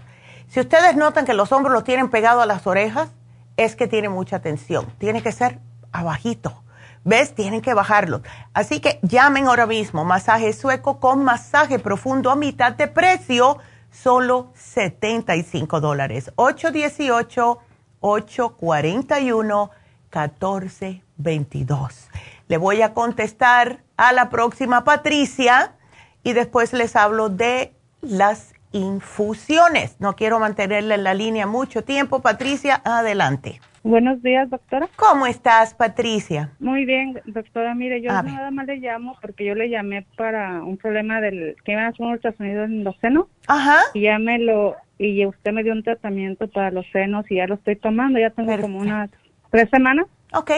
[0.49, 3.11] Si ustedes notan que los hombros los tienen pegados a las orejas,
[3.57, 4.87] es que tiene mucha tensión.
[4.99, 5.61] Tiene que ser
[5.93, 6.63] abajito.
[7.05, 7.35] ¿Ves?
[7.35, 8.23] Tienen que bajarlo.
[8.55, 10.05] Así que llamen ahora mismo.
[10.05, 13.59] Masaje sueco con masaje profundo a mitad de precio.
[14.03, 16.33] Solo 75 dólares.
[16.37, 17.59] 818
[18.01, 19.71] 841
[20.11, 22.09] 1422.
[22.49, 25.77] Le voy a contestar a la próxima Patricia
[26.23, 30.01] y después les hablo de las infusiones.
[30.01, 32.21] No quiero mantenerla en la línea mucho tiempo.
[32.21, 33.61] Patricia, adelante.
[33.85, 34.89] Buenos días, doctora.
[34.97, 36.51] ¿Cómo estás, Patricia?
[36.59, 37.75] Muy bien, doctora.
[37.75, 41.77] Mire, yo nada más le llamo porque yo le llamé para un problema del que
[41.77, 43.27] me hace un ultrasonido en los senos.
[43.47, 43.81] Ajá.
[43.93, 47.47] Y ya me lo y usted me dio un tratamiento para los senos y ya
[47.47, 48.19] lo estoy tomando.
[48.19, 49.11] Ya tengo como unas
[49.51, 50.07] tres semanas.
[50.33, 50.51] Ok.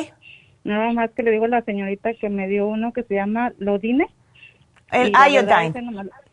[0.65, 3.53] Nada más que le digo a la señorita que me dio uno que se llama
[3.59, 4.09] Lodine.
[4.93, 5.73] El iodine.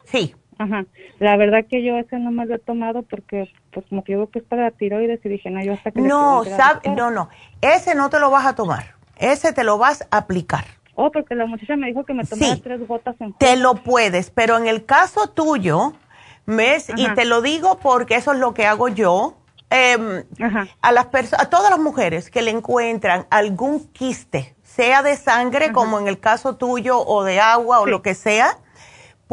[0.06, 0.36] sí.
[0.64, 0.86] Ajá.
[1.20, 4.30] La verdad que yo ese no me lo he tomado porque, pues, como que digo
[4.30, 6.02] que es para la tiroides y dije, no, yo hasta que...
[6.02, 6.44] No,
[6.96, 7.30] no, no.
[7.62, 8.96] Ese no te lo vas a tomar.
[9.18, 10.66] Ese te lo vas a aplicar.
[10.96, 14.30] Oh, porque la muchacha me dijo que me tomara tres gotas en Te lo puedes,
[14.30, 15.94] pero en el caso tuyo,
[16.46, 16.92] ¿ves?
[16.96, 19.38] Y te lo digo porque eso es lo que hago yo
[19.74, 20.24] eh,
[20.82, 26.00] a, las a todas las mujeres que le encuentran algún quiste, sea de sangre, como
[26.00, 28.60] en el caso tuyo, o de agua, o lo que sea,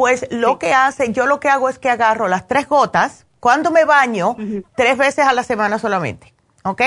[0.01, 3.69] pues lo que hace, yo lo que hago es que agarro las tres gotas, cuando
[3.69, 4.35] me baño,
[4.75, 6.33] tres veces a la semana solamente,
[6.63, 6.81] ¿ok?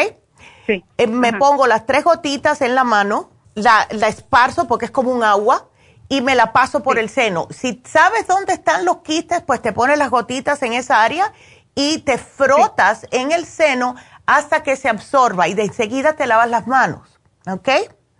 [0.67, 0.85] Sí.
[0.99, 5.13] Eh, me pongo las tres gotitas en la mano, la, la esparzo porque es como
[5.13, 5.69] un agua,
[6.09, 7.47] y me la paso por el seno.
[7.51, 11.33] Si sabes dónde están los quistes, pues te pones las gotitas en esa área
[11.77, 13.95] y te frotas en el seno
[14.27, 17.69] hasta que se absorba y de enseguida te lavas las manos, ¿ok?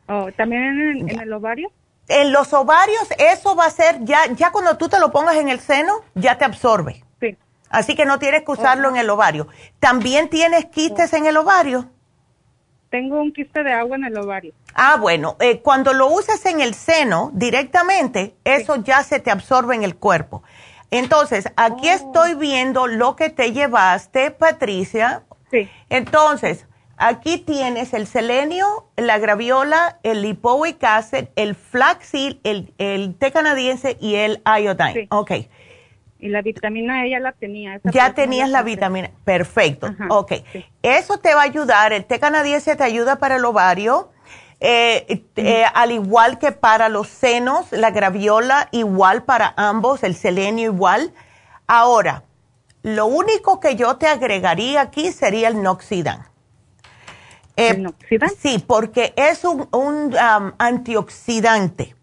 [0.07, 1.73] Oh, ¿También en, el ovario?
[2.09, 5.49] En los ovarios eso va a ser, ya, ya cuando tú te lo pongas en
[5.49, 7.03] el seno, ya te absorbe.
[7.21, 7.37] Sí.
[7.71, 9.49] Así que no tienes que usarlo en el ovario.
[9.81, 11.89] ¿También tienes quistes en el ovario?
[12.91, 14.55] Tengo un quiste de agua en el ovario.
[14.75, 19.75] Ah, bueno, eh, cuando lo usas en el seno directamente, eso ya se te absorbe
[19.75, 20.43] en el cuerpo.
[20.91, 21.93] Entonces, aquí oh.
[21.95, 25.25] estoy viendo lo que te llevaste, Patricia.
[25.51, 25.69] Sí.
[25.89, 26.67] Entonces,
[26.97, 33.97] aquí tienes el selenio, la graviola, el lipoic acid, el flaxseed, el, el té canadiense
[34.01, 34.93] y el iodine.
[34.93, 35.07] Sí.
[35.11, 35.31] Ok.
[36.19, 37.81] Y la vitamina E ya la tenía.
[37.85, 39.11] ya tenías la vitamina.
[39.25, 39.95] Perfecto.
[40.09, 40.33] ok.
[40.83, 41.93] Eso te va a ayudar.
[41.93, 44.11] El té canadiense te ayuda para el ovario
[44.67, 50.73] eh, eh, al igual que para los senos, la graviola igual para ambos, el selenio
[50.73, 51.13] igual.
[51.67, 52.23] Ahora,
[52.83, 56.27] lo único que yo te agregaría aquí sería el noxidan.
[57.57, 57.85] Eh.
[58.39, 61.95] Sí, porque es un, un um, antioxidante.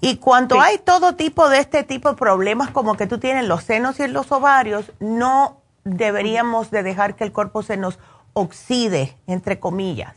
[0.00, 3.64] Y cuando hay todo tipo de este tipo de problemas como que tú tienes los
[3.64, 7.98] senos y los ovarios, no deberíamos de dejar que el cuerpo se nos
[8.32, 10.14] oxide, entre comillas.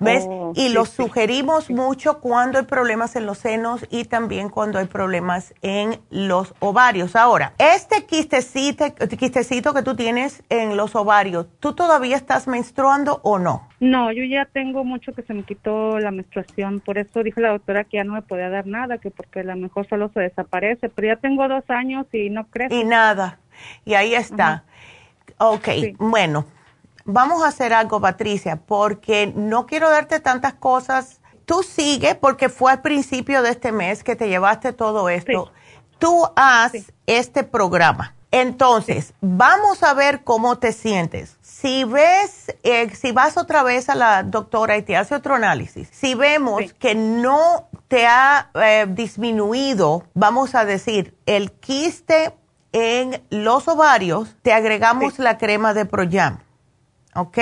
[0.00, 0.24] ¿Ves?
[0.28, 4.86] Oh, y lo sugerimos mucho cuando hay problemas en los senos y también cuando hay
[4.86, 7.14] problemas en los ovarios.
[7.16, 8.84] Ahora, este quistecito,
[9.18, 13.68] quistecito que tú tienes en los ovarios, ¿tú todavía estás menstruando o no?
[13.80, 17.50] No, yo ya tengo mucho que se me quitó la menstruación, por eso dijo la
[17.50, 20.20] doctora que ya no me podía dar nada, que porque a lo mejor solo se
[20.20, 22.74] desaparece, pero ya tengo dos años y no crece.
[22.74, 23.40] Y nada,
[23.84, 24.64] y ahí está.
[25.38, 26.46] Ok, bueno
[27.04, 31.20] vamos a hacer algo, Patricia, porque no quiero darte tantas cosas.
[31.44, 35.52] Tú sigue, porque fue al principio de este mes que te llevaste todo esto.
[35.98, 36.72] Tú haz
[37.06, 38.14] este programa.
[38.30, 41.36] Entonces, vamos a ver cómo te sientes.
[41.42, 45.88] Si ves, eh, si vas otra vez a la doctora y te hace otro análisis,
[45.92, 52.34] si vemos que no te ha eh, disminuido, vamos a decir, el quiste
[52.72, 56.38] en los ovarios, te agregamos la crema de Proyam
[57.14, 57.38] ¿ok?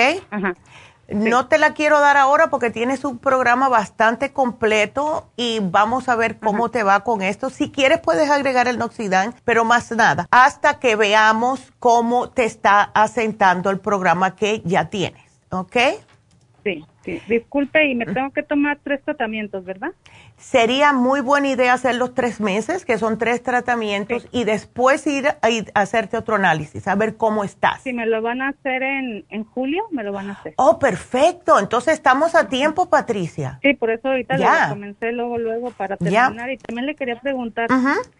[1.09, 6.15] No te la quiero dar ahora porque tienes un programa bastante completo y vamos a
[6.15, 7.49] ver cómo te va con esto.
[7.49, 12.83] Si quieres puedes agregar el Noxidan, pero más nada, hasta que veamos cómo te está
[12.93, 15.75] asentando el programa que ya tienes, ¿ok?
[16.63, 17.21] Sí, sí.
[17.27, 19.91] Disculpe, y me tengo que tomar tres tratamientos, ¿verdad?
[20.41, 25.27] Sería muy buena idea hacer los tres meses, que son tres tratamientos, y después ir
[25.27, 25.37] a,
[25.75, 27.81] hacerte otro análisis, a ver cómo estás.
[27.83, 30.53] Si me lo van a hacer en, en julio, me lo van a hacer.
[30.57, 31.59] Oh, perfecto.
[31.59, 33.59] Entonces estamos a tiempo, Patricia.
[33.61, 36.49] Sí, por eso ahorita lo comencé luego, luego para terminar.
[36.49, 37.67] Y también le quería preguntar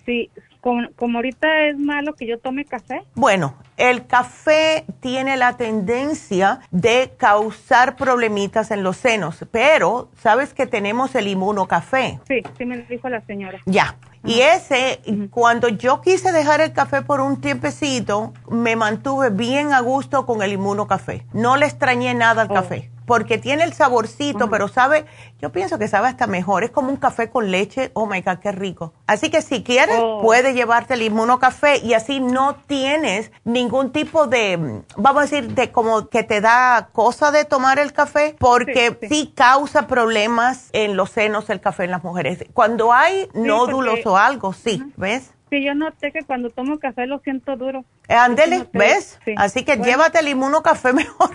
[0.05, 0.29] si,
[0.61, 3.03] como, como, ahorita es malo que yo tome café.
[3.15, 10.67] Bueno, el café tiene la tendencia de causar problemitas en los senos, pero sabes que
[10.67, 12.19] tenemos el inmunocafé.
[12.27, 13.59] Sí, sí me dijo la señora.
[13.65, 13.95] Ya.
[14.23, 15.01] Y ese,
[15.31, 20.43] cuando yo quise dejar el café por un tiempecito, me mantuve bien a gusto con
[20.43, 21.25] el inmunocafé.
[21.33, 22.53] No le extrañé nada al oh.
[22.53, 25.05] café porque tiene el saborcito, pero sabe,
[25.41, 26.63] yo pienso que sabe hasta mejor.
[26.63, 27.91] Es como un café con leche.
[27.93, 28.93] Oh my God, qué rico.
[29.07, 30.21] Así que si quieres, oh.
[30.21, 35.71] puedes llevarte el inmunocafé y así no tienes ningún tipo de, vamos a decir, de
[35.71, 41.09] como que te da cosa de tomar el café, porque sí, causa problemas en los
[41.09, 42.45] senos el café en las mujeres.
[42.53, 45.31] Cuando hay nódulos o algo, sí, ¿ves?
[45.51, 47.83] Sí, yo noté que cuando tomo café lo siento duro.
[48.07, 49.19] Eh, ándele, ¿ves?
[49.35, 51.31] Así que llévate el inmuno café mejor.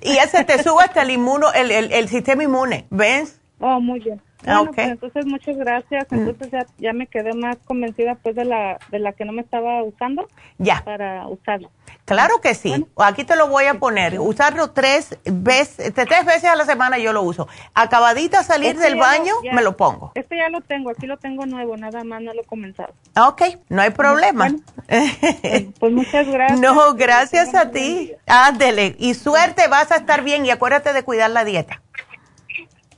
[0.00, 3.38] y ese te sube hasta el inmuno, el, el, el sistema inmune, ¿ves?
[3.60, 4.22] Oh, muy bien.
[4.46, 6.06] Ah, bueno, pues entonces muchas gracias.
[6.10, 6.14] Mm.
[6.14, 9.42] Entonces ya, ya, me quedé más convencida pues de la de la que no me
[9.42, 10.28] estaba usando.
[10.58, 10.82] Ya.
[10.84, 11.70] Para usarlo.
[12.04, 12.86] Claro que sí.
[12.96, 14.18] Aquí te lo voy a poner.
[14.18, 17.48] Usarlo tres veces, tres veces a la semana yo lo uso.
[17.74, 20.12] Acabadita salir este del baño, me lo pongo.
[20.14, 22.94] Este ya lo tengo, aquí lo tengo nuevo, nada más no lo he comenzado.
[23.20, 24.48] Ok, no hay problema.
[24.86, 26.60] Pues, pues, muchas gracias.
[26.60, 28.12] No, gracias a ti.
[28.26, 28.96] Ándele.
[28.98, 31.82] Y suerte, vas a estar bien y acuérdate de cuidar la dieta.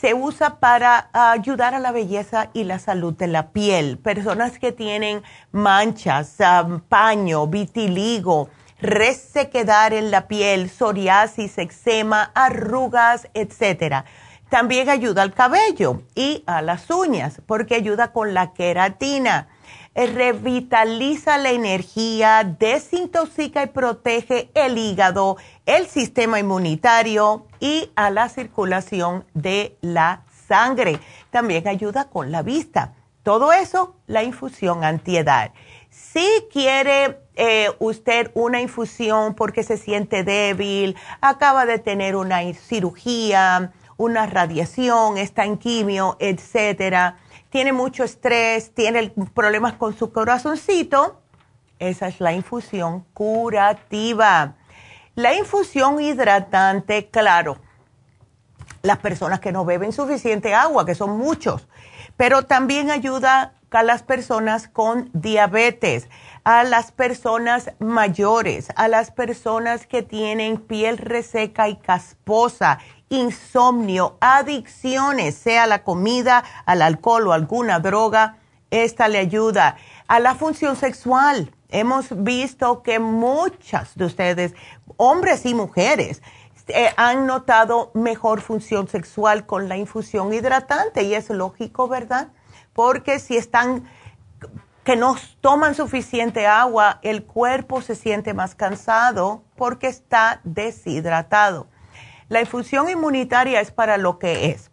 [0.00, 3.96] se usa para ayudar a la belleza y la salud de la piel.
[3.98, 5.22] Personas que tienen
[5.52, 6.36] manchas,
[6.88, 8.48] paño, vitiligo,
[8.80, 14.04] resequedad en la piel, psoriasis, eczema, arrugas, etc.
[14.48, 19.46] También ayuda al cabello y a las uñas porque ayuda con la queratina.
[19.94, 28.28] Eh, revitaliza la energía, desintoxica y protege el hígado, el sistema inmunitario y a la
[28.28, 30.98] circulación de la sangre.
[31.30, 32.94] También ayuda con la vista.
[33.22, 35.52] Todo eso, la infusión antiedad.
[35.90, 43.72] Si quiere eh, usted una infusión porque se siente débil, acaba de tener una cirugía,
[43.96, 47.18] una radiación, está en quimio, etcétera,
[47.54, 51.22] tiene mucho estrés, tiene problemas con su corazoncito,
[51.78, 54.56] esa es la infusión curativa.
[55.14, 57.58] La infusión hidratante, claro,
[58.82, 61.68] las personas que no beben suficiente agua, que son muchos,
[62.16, 66.08] pero también ayuda a las personas con diabetes,
[66.42, 72.80] a las personas mayores, a las personas que tienen piel reseca y casposa,
[73.14, 78.38] insomnio, adicciones, sea la comida, al alcohol o alguna droga,
[78.70, 79.76] esta le ayuda.
[80.08, 84.54] A la función sexual, hemos visto que muchas de ustedes,
[84.96, 86.22] hombres y mujeres,
[86.68, 92.28] eh, han notado mejor función sexual con la infusión hidratante y es lógico, ¿verdad?
[92.74, 93.84] porque si están
[94.82, 101.68] que no toman suficiente agua, el cuerpo se siente más cansado porque está deshidratado.
[102.28, 104.70] La infusión inmunitaria es para lo que es,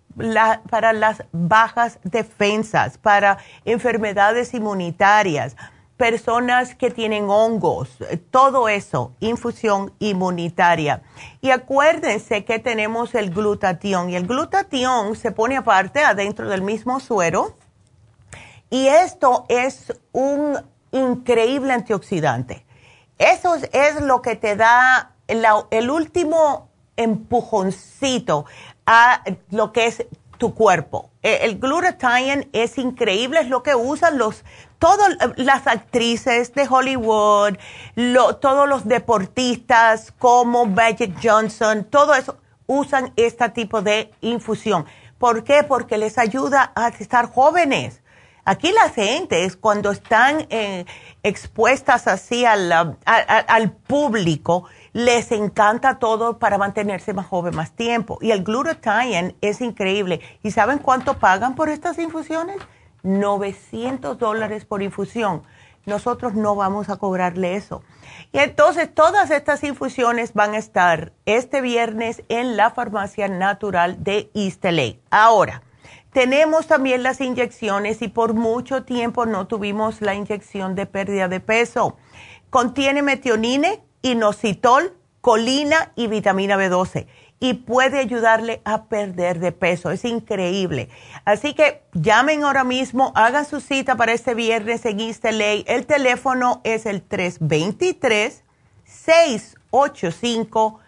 [0.70, 5.56] para las bajas defensas, para enfermedades inmunitarias,
[5.98, 7.90] personas que tienen hongos,
[8.32, 11.04] todo eso, infusión inmunitaria.
[11.42, 17.00] Y acuérdense que tenemos el glutatión y el glutatión se pone aparte adentro del mismo
[17.00, 17.56] suero
[18.72, 20.58] y esto es un
[20.92, 22.66] increíble antioxidante.
[23.20, 28.46] Eso es, lo que te da el último empujoncito
[28.86, 30.06] a lo que es
[30.38, 31.12] tu cuerpo.
[31.22, 34.44] E, el glutathione es increíble, es lo que usan los,
[34.80, 37.58] todas las actrices de Hollywood,
[38.42, 44.86] todos los deportistas como Magic Johnson, todo eso usan este tipo de infusión.
[45.20, 45.64] ¿Por qué?
[45.64, 48.02] Porque les ayuda a estar jóvenes.
[48.44, 50.86] Aquí las gentes, cuando están eh,
[51.22, 52.72] expuestas así al,
[53.06, 58.18] al, público, les encanta todo para mantenerse más joven más tiempo.
[58.22, 60.22] Y el glutathione es increíble.
[60.44, 62.58] ¿Y saben cuánto pagan por estas infusiones?
[63.04, 65.44] 900 dólares por infusión.
[65.86, 67.84] Nosotros no vamos a cobrarle eso.
[68.32, 74.30] Y entonces todas estas infusiones van a estar este viernes en la farmacia natural de
[74.36, 74.64] East
[75.10, 75.64] Ahora,
[76.14, 81.40] tenemos también las inyecciones y por mucho tiempo no tuvimos la inyección de pérdida de
[81.40, 81.98] peso.
[82.50, 87.08] Contiene metionine, inositol, colina y vitamina B12
[87.40, 89.92] y puede ayudarle a perder de peso.
[89.92, 90.90] Es increíble.
[91.26, 96.62] Así que llamen ahora mismo, hagan su cita para este viernes en East El teléfono
[96.64, 98.44] es el 323
[98.86, 100.80] 685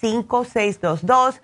[0.00, 1.40] 5622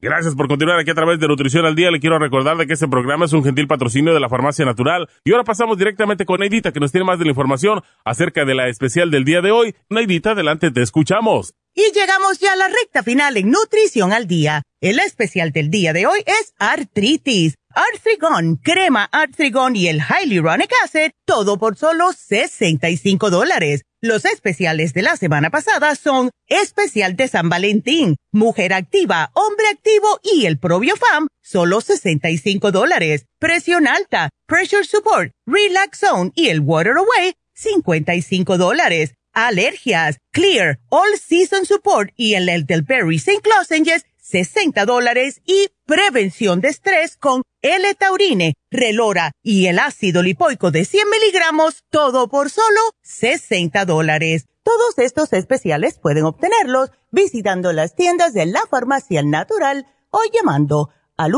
[0.02, 1.92] Gracias por continuar aquí a través de Nutrición al Día.
[1.92, 5.10] Le quiero recordar de que este programa es un gentil patrocinio de la Farmacia Natural.
[5.26, 8.56] Y ahora pasamos directamente con Neidita, que nos tiene más de la información acerca de
[8.56, 9.76] la especial del día de hoy.
[9.90, 11.54] Neidita, adelante, te escuchamos.
[11.76, 14.64] Y llegamos ya a la recta final en Nutrición al Día.
[14.80, 17.59] El especial del día de hoy es artritis.
[17.76, 23.84] Arthrigon, crema Arthrigon y el Hyaluronic Acid, todo por solo 65 dólares.
[24.02, 30.20] Los especiales de la semana pasada son especial de San Valentín, mujer activa, hombre activo
[30.24, 33.26] y el Fam, solo 65 dólares.
[33.40, 39.14] Presión alta, pressure support, relax zone y el water away, 55 dólares.
[39.32, 43.48] Alergias, clear, all season support y el elderberry St.
[43.48, 50.86] Lozenges, 60 dólares y prevención de estrés con L-Taurine, Relora y el ácido lipoico de
[50.86, 54.46] 100 miligramos, todo por solo 60 dólares.
[54.62, 61.32] Todos estos especiales pueden obtenerlos visitando las tiendas de la farmacia natural o llamando al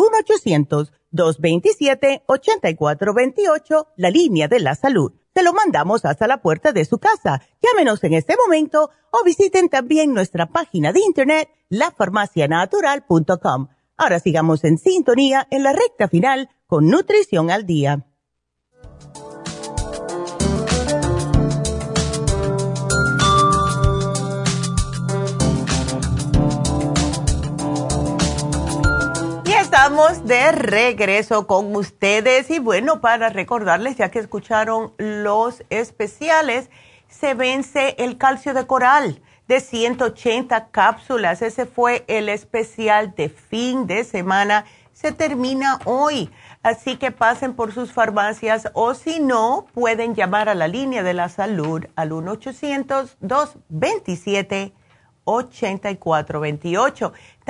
[1.13, 7.41] 1-800-227-8428, la línea de la salud te lo mandamos hasta la puerta de su casa.
[7.61, 13.67] Llámenos en este momento o visiten también nuestra página de internet, lafarmacianatural.com.
[13.97, 18.05] Ahora sigamos en sintonía en la recta final con Nutrición al Día.
[29.81, 36.69] Estamos de regreso con ustedes y bueno, para recordarles, ya que escucharon los especiales,
[37.07, 41.41] se vence el calcio de coral de 180 cápsulas.
[41.41, 44.65] Ese fue el especial de fin de semana.
[44.93, 46.29] Se termina hoy.
[46.61, 51.15] Así que pasen por sus farmacias o si no, pueden llamar a la línea de
[51.15, 54.73] la salud al 1-800-227.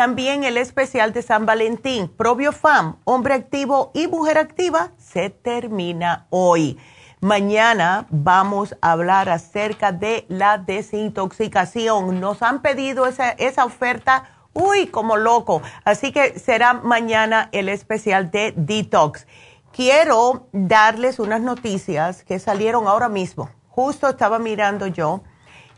[0.01, 0.07] 8428.
[0.07, 6.79] También el especial de San Valentín, Probiofam, hombre activo y mujer activa, se termina hoy.
[7.19, 12.19] Mañana vamos a hablar acerca de la desintoxicación.
[12.19, 14.23] Nos han pedido esa, esa oferta,
[14.53, 15.61] uy, como loco.
[15.85, 19.27] Así que será mañana el especial de Detox.
[19.71, 23.51] Quiero darles unas noticias que salieron ahora mismo.
[23.69, 25.21] Justo estaba mirando yo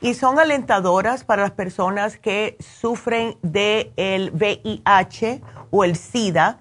[0.03, 6.59] y son alentadoras para las personas que sufren del el VIH o el SIDA.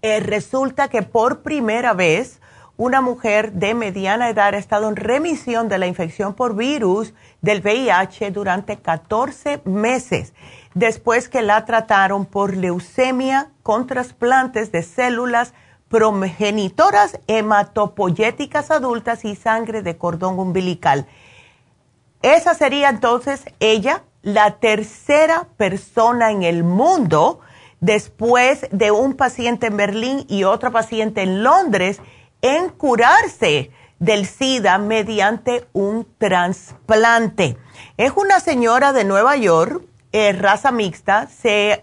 [0.00, 2.40] Eh, resulta que por primera vez
[2.76, 7.62] una mujer de mediana edad ha estado en remisión de la infección por virus del
[7.62, 10.32] VIH durante 14 meses,
[10.72, 15.52] después que la trataron por leucemia con trasplantes de células
[15.88, 21.08] progenitoras hematopoyéticas adultas y sangre de cordón umbilical.
[22.22, 27.40] Esa sería entonces ella, la tercera persona en el mundo,
[27.80, 32.00] después de un paciente en Berlín y otra paciente en Londres,
[32.42, 37.56] en curarse del SIDA mediante un trasplante.
[37.96, 39.82] Es una señora de Nueva York,
[40.12, 41.82] eh, raza mixta, se,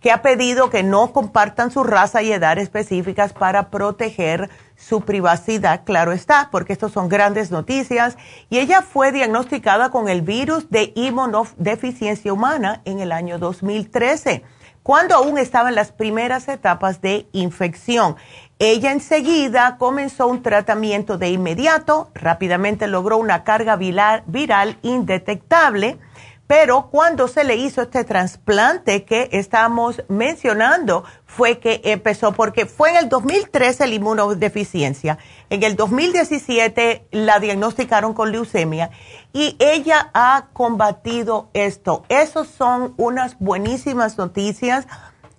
[0.00, 4.50] que ha pedido que no compartan su raza y edad específicas para proteger
[4.86, 8.18] su privacidad, claro está, porque estas son grandes noticias.
[8.50, 14.44] Y ella fue diagnosticada con el virus de inmunodeficiencia humana en el año 2013,
[14.82, 18.16] cuando aún estaba en las primeras etapas de infección.
[18.58, 25.98] Ella enseguida comenzó un tratamiento de inmediato, rápidamente logró una carga viral indetectable,
[26.46, 32.90] Pero cuando se le hizo este trasplante que estamos mencionando, fue que empezó, porque fue
[32.90, 35.18] en el 2013 la inmunodeficiencia,
[35.48, 38.90] en el 2017 la diagnosticaron con leucemia
[39.32, 42.04] y ella ha combatido esto.
[42.10, 44.86] Esas son unas buenísimas noticias.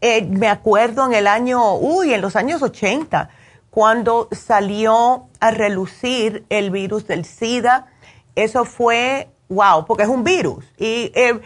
[0.02, 3.30] Eh, me acuerdo en el año, uy, en los años 80,
[3.69, 7.88] cuando salió a relucir el virus del SIDA,
[8.36, 10.66] eso fue wow, porque es un virus.
[10.78, 11.40] Y eh,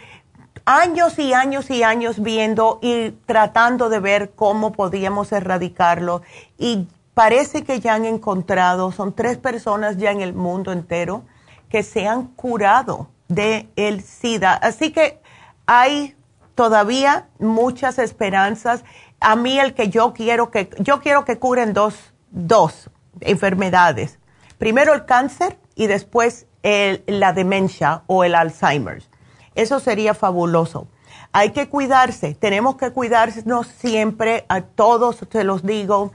[0.64, 6.22] años y años y años viendo y tratando de ver cómo podíamos erradicarlo.
[6.58, 11.24] Y parece que ya han encontrado, son tres personas ya en el mundo entero
[11.68, 14.54] que se han curado de el SIDA.
[14.54, 15.20] Así que
[15.66, 16.16] hay
[16.54, 18.84] todavía muchas esperanzas.
[19.20, 21.94] A mí el que yo quiero que, yo quiero que curen dos,
[22.30, 22.90] dos
[23.20, 24.18] enfermedades.
[24.58, 29.08] Primero el cáncer y después la demencia o el Alzheimer's.
[29.54, 30.88] Eso sería fabuloso.
[31.32, 36.12] Hay que cuidarse, tenemos que cuidarnos siempre, a todos te los digo,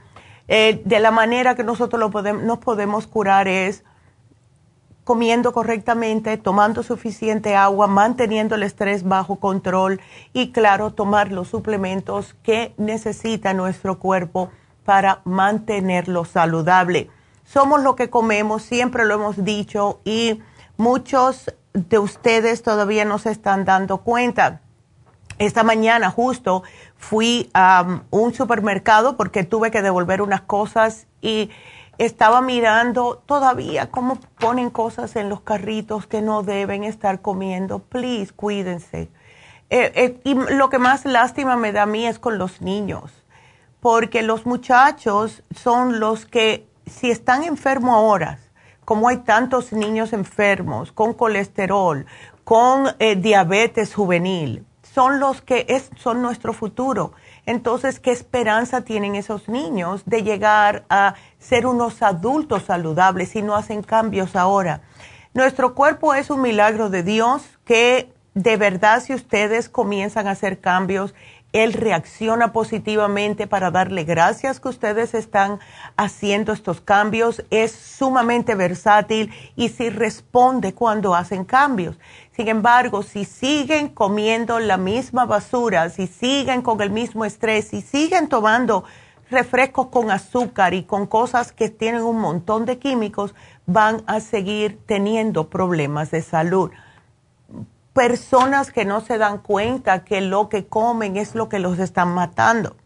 [0.48, 3.82] eh, de la manera que nosotros lo podemos, nos podemos curar es
[5.04, 10.00] comiendo correctamente, tomando suficiente agua, manteniendo el estrés bajo control
[10.32, 14.50] y claro, tomar los suplementos que necesita nuestro cuerpo
[14.84, 17.08] para mantenerlo saludable
[17.46, 20.42] somos lo que comemos, siempre lo hemos dicho y
[20.76, 24.60] muchos de ustedes todavía no se están dando cuenta.
[25.38, 26.62] Esta mañana justo
[26.96, 31.50] fui a um, un supermercado porque tuve que devolver unas cosas y
[31.98, 37.78] estaba mirando todavía cómo ponen cosas en los carritos que no deben estar comiendo.
[37.80, 39.08] Please, cuídense.
[39.68, 43.12] Eh, eh, y lo que más lástima me da a mí es con los niños,
[43.80, 48.38] porque los muchachos son los que si están enfermos ahora,
[48.84, 52.06] como hay tantos niños enfermos con colesterol,
[52.44, 54.64] con eh, diabetes juvenil,
[54.94, 57.12] son los que es, son nuestro futuro.
[57.44, 63.56] Entonces, ¿qué esperanza tienen esos niños de llegar a ser unos adultos saludables si no
[63.56, 64.80] hacen cambios ahora?
[65.34, 70.60] Nuestro cuerpo es un milagro de Dios que de verdad si ustedes comienzan a hacer
[70.60, 71.14] cambios
[71.62, 75.58] él reacciona positivamente para darle gracias que ustedes están
[75.96, 77.42] haciendo estos cambios.
[77.50, 81.98] Es sumamente versátil y sí responde cuando hacen cambios.
[82.32, 87.80] Sin embargo, si siguen comiendo la misma basura, si siguen con el mismo estrés, si
[87.80, 88.84] siguen tomando
[89.30, 93.34] refrescos con azúcar y con cosas que tienen un montón de químicos,
[93.64, 96.70] van a seguir teniendo problemas de salud
[97.96, 102.12] personas que no se dan cuenta que lo que comen es lo que los están
[102.12, 102.76] matando.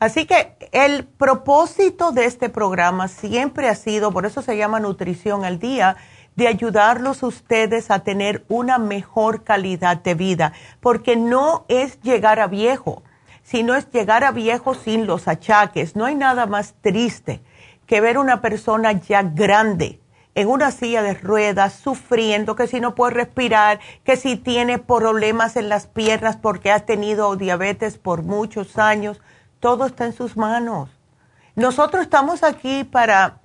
[0.00, 5.44] Así que el propósito de este programa siempre ha sido, por eso se llama Nutrición
[5.44, 5.96] al Día,
[6.34, 12.48] de ayudarlos ustedes a tener una mejor calidad de vida, porque no es llegar a
[12.48, 13.04] viejo,
[13.44, 15.94] sino es llegar a viejo sin los achaques.
[15.94, 17.42] No hay nada más triste
[17.86, 20.00] que ver una persona ya grande
[20.38, 25.56] en una silla de ruedas, sufriendo, que si no puede respirar, que si tiene problemas
[25.56, 29.20] en las piernas porque ha tenido diabetes por muchos años,
[29.58, 30.90] todo está en sus manos.
[31.56, 33.40] Nosotros estamos aquí para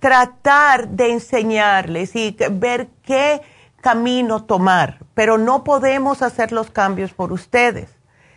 [0.00, 3.42] tratar de enseñarles y ver qué
[3.82, 7.90] camino tomar, pero no podemos hacer los cambios por ustedes.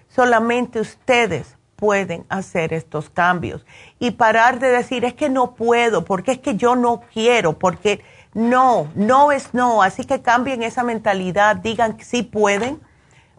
[0.09, 3.65] Solamente ustedes pueden hacer estos cambios
[3.97, 8.03] y parar de decir es que no puedo, porque es que yo no quiero, porque
[8.35, 9.81] no, no es no.
[9.81, 12.79] Así que cambien esa mentalidad, digan que sí pueden,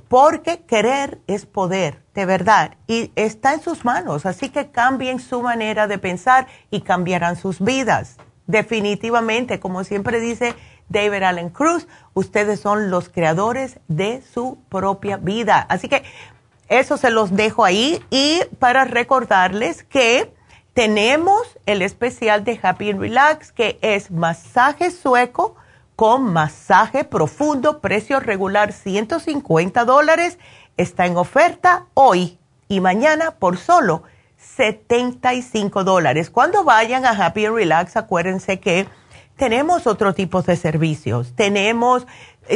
[0.08, 4.26] porque querer es poder, de verdad, y está en sus manos.
[4.26, 8.16] Así que cambien su manera de pensar y cambiarán sus vidas.
[8.48, 10.56] Definitivamente, como siempre dice
[10.88, 15.64] David Allen Cruz, ustedes son los creadores de su propia vida.
[15.68, 16.02] Así que
[16.68, 20.32] eso se los dejo ahí y para recordarles que
[20.74, 25.56] tenemos el especial de Happy Relax que es masaje sueco
[25.96, 30.38] con masaje profundo, precio regular 150 dólares.
[30.76, 34.02] Está en oferta hoy y mañana por solo
[34.38, 36.30] 75 dólares.
[36.30, 38.88] Cuando vayan a Happy Relax, acuérdense que
[39.36, 41.34] tenemos otro tipo de servicios.
[41.34, 42.06] Tenemos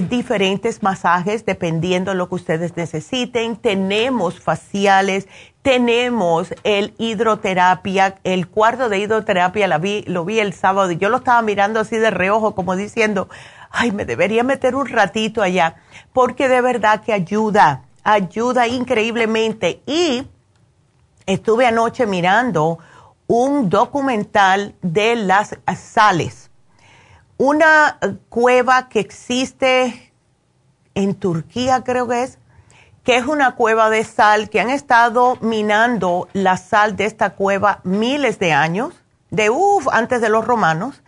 [0.09, 3.57] diferentes masajes dependiendo de lo que ustedes necesiten.
[3.57, 5.29] Tenemos faciales,
[5.63, 11.09] tenemos el hidroterapia, el cuarto de hidroterapia la vi, lo vi el sábado y yo
[11.09, 13.29] lo estaba mirando así de reojo como diciendo,
[13.71, 15.77] ay, me debería meter un ratito allá,
[16.13, 19.83] porque de verdad que ayuda, ayuda increíblemente.
[19.87, 20.27] Y
[21.27, 22.79] estuve anoche mirando
[23.27, 26.46] un documental de las sales
[27.39, 27.99] una
[28.29, 30.13] cueva que existe
[30.95, 32.39] en Turquía creo que es,
[33.05, 37.81] que es una cueva de sal, que han estado minando la sal de esta cueva
[37.85, 38.95] miles de años,
[39.31, 41.03] de uff, antes de los romanos.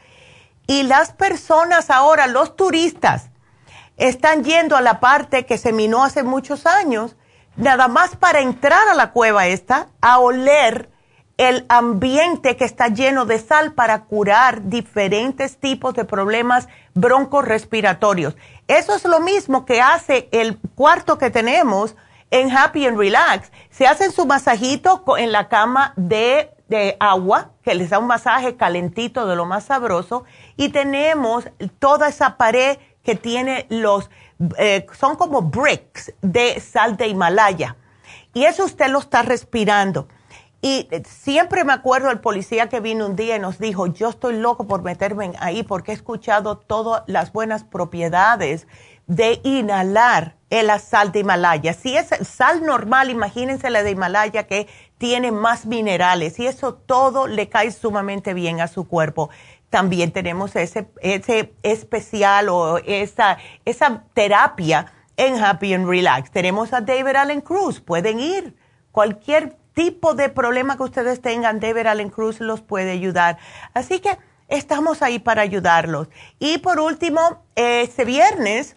[0.67, 3.31] Y las personas ahora, los turistas,
[3.97, 7.17] están yendo a la parte que se minó hace muchos años,
[7.57, 10.91] nada más para entrar a la cueva esta, a oler
[11.39, 18.36] el ambiente que está lleno de sal para curar diferentes tipos de problemas broncorespiratorios.
[18.66, 21.94] Eso es lo mismo que hace el cuarto que tenemos
[22.32, 23.52] en Happy and Relax.
[23.70, 26.51] Se hacen su masajito en la cama de,
[26.98, 30.24] agua, que les da un masaje calentito de lo más sabroso,
[30.56, 31.48] y tenemos
[31.78, 34.10] toda esa pared que tiene los,
[34.59, 37.77] eh, son como bricks de sal de Himalaya.
[38.35, 40.09] Y eso usted lo está respirando.
[40.60, 44.39] Y siempre me acuerdo el policía que vino un día y nos dijo, yo estoy
[44.39, 48.66] loco por meterme ahí porque he escuchado todas las buenas propiedades
[49.06, 51.72] de inhalar el sal de Himalaya.
[51.74, 54.66] Si es sal normal, imagínense la de Himalaya que
[54.98, 59.30] tiene más minerales y eso todo le cae sumamente bien a su cuerpo.
[59.70, 66.30] También tenemos ese, ese especial o esa, esa terapia en Happy and Relax.
[66.30, 68.56] Tenemos a David Allen Cruz, pueden ir.
[68.93, 73.39] Cualquier tipo de problema que ustedes tengan, David Allen Cruz los puede ayudar.
[73.75, 74.19] Así que
[74.49, 76.09] estamos ahí para ayudarlos.
[76.41, 78.75] Y por último, este viernes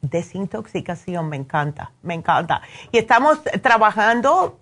[0.00, 1.28] desintoxicación.
[1.28, 2.62] Me encanta, me encanta.
[2.92, 4.56] Y estamos trabajando,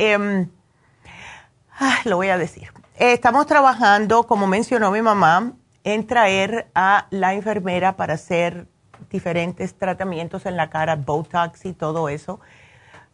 [1.78, 5.52] ah, lo voy a decir, estamos trabajando, como mencionó mi mamá,
[5.84, 8.66] en traer a la enfermera para hacer
[9.10, 12.40] diferentes tratamientos en la cara, Botox y todo eso.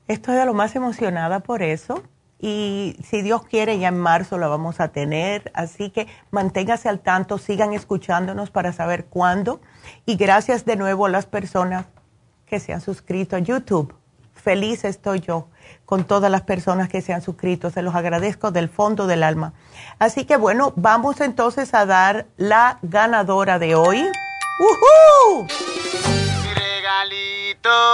[0.07, 2.03] Estoy de lo más emocionada por eso
[2.39, 7.01] y si Dios quiere ya en marzo la vamos a tener, así que manténgase al
[7.01, 9.61] tanto, sigan escuchándonos para saber cuándo
[10.07, 11.87] y gracias de nuevo a las personas
[12.47, 13.95] que se han suscrito a YouTube.
[14.35, 15.49] Feliz estoy yo
[15.89, 17.71] con todas las personas que se han suscrito.
[17.71, 19.55] Se los agradezco del fondo del alma.
[19.99, 24.07] Así que bueno, vamos entonces a dar la ganadora de hoy.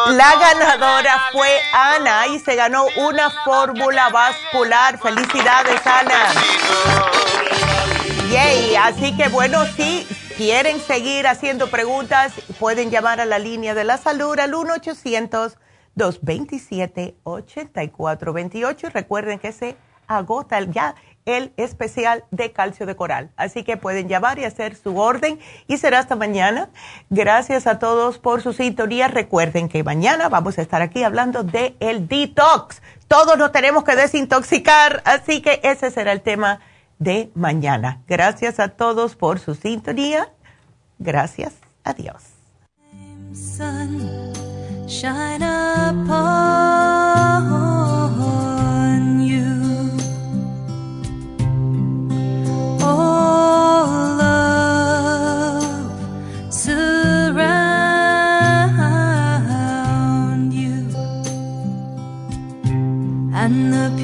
[0.09, 4.99] La ganadora fue Ana y se ganó una fórmula vascular.
[4.99, 6.33] Felicidades, Ana.
[8.29, 8.75] Yay.
[8.75, 10.05] Así que bueno, si
[10.37, 15.59] quieren seguir haciendo preguntas, pueden llamar a la línea de la salud al 1 800
[15.97, 18.85] 227-8428.
[18.85, 19.77] Y recuerden que se
[20.07, 20.95] agota ya
[21.25, 23.31] el especial de calcio de coral.
[23.37, 26.69] Así que pueden llamar y hacer su orden y será hasta mañana.
[27.09, 29.09] Gracias a todos por su sintonía.
[29.09, 32.83] Recuerden que mañana vamos a estar aquí hablando de el detox.
[33.09, 36.61] Todos nos tenemos que desintoxicar, así que ese será el tema
[36.99, 38.03] de mañana.
[38.07, 40.29] Gracias a todos por su sintonía.
[40.99, 41.55] Gracias.
[41.85, 42.23] Adiós
[44.87, 46.11] shine upon
[49.21, 49.91] you.
[52.81, 55.91] Oh, love,
[56.53, 57.25] surround
[60.53, 60.87] you,
[63.35, 64.04] and the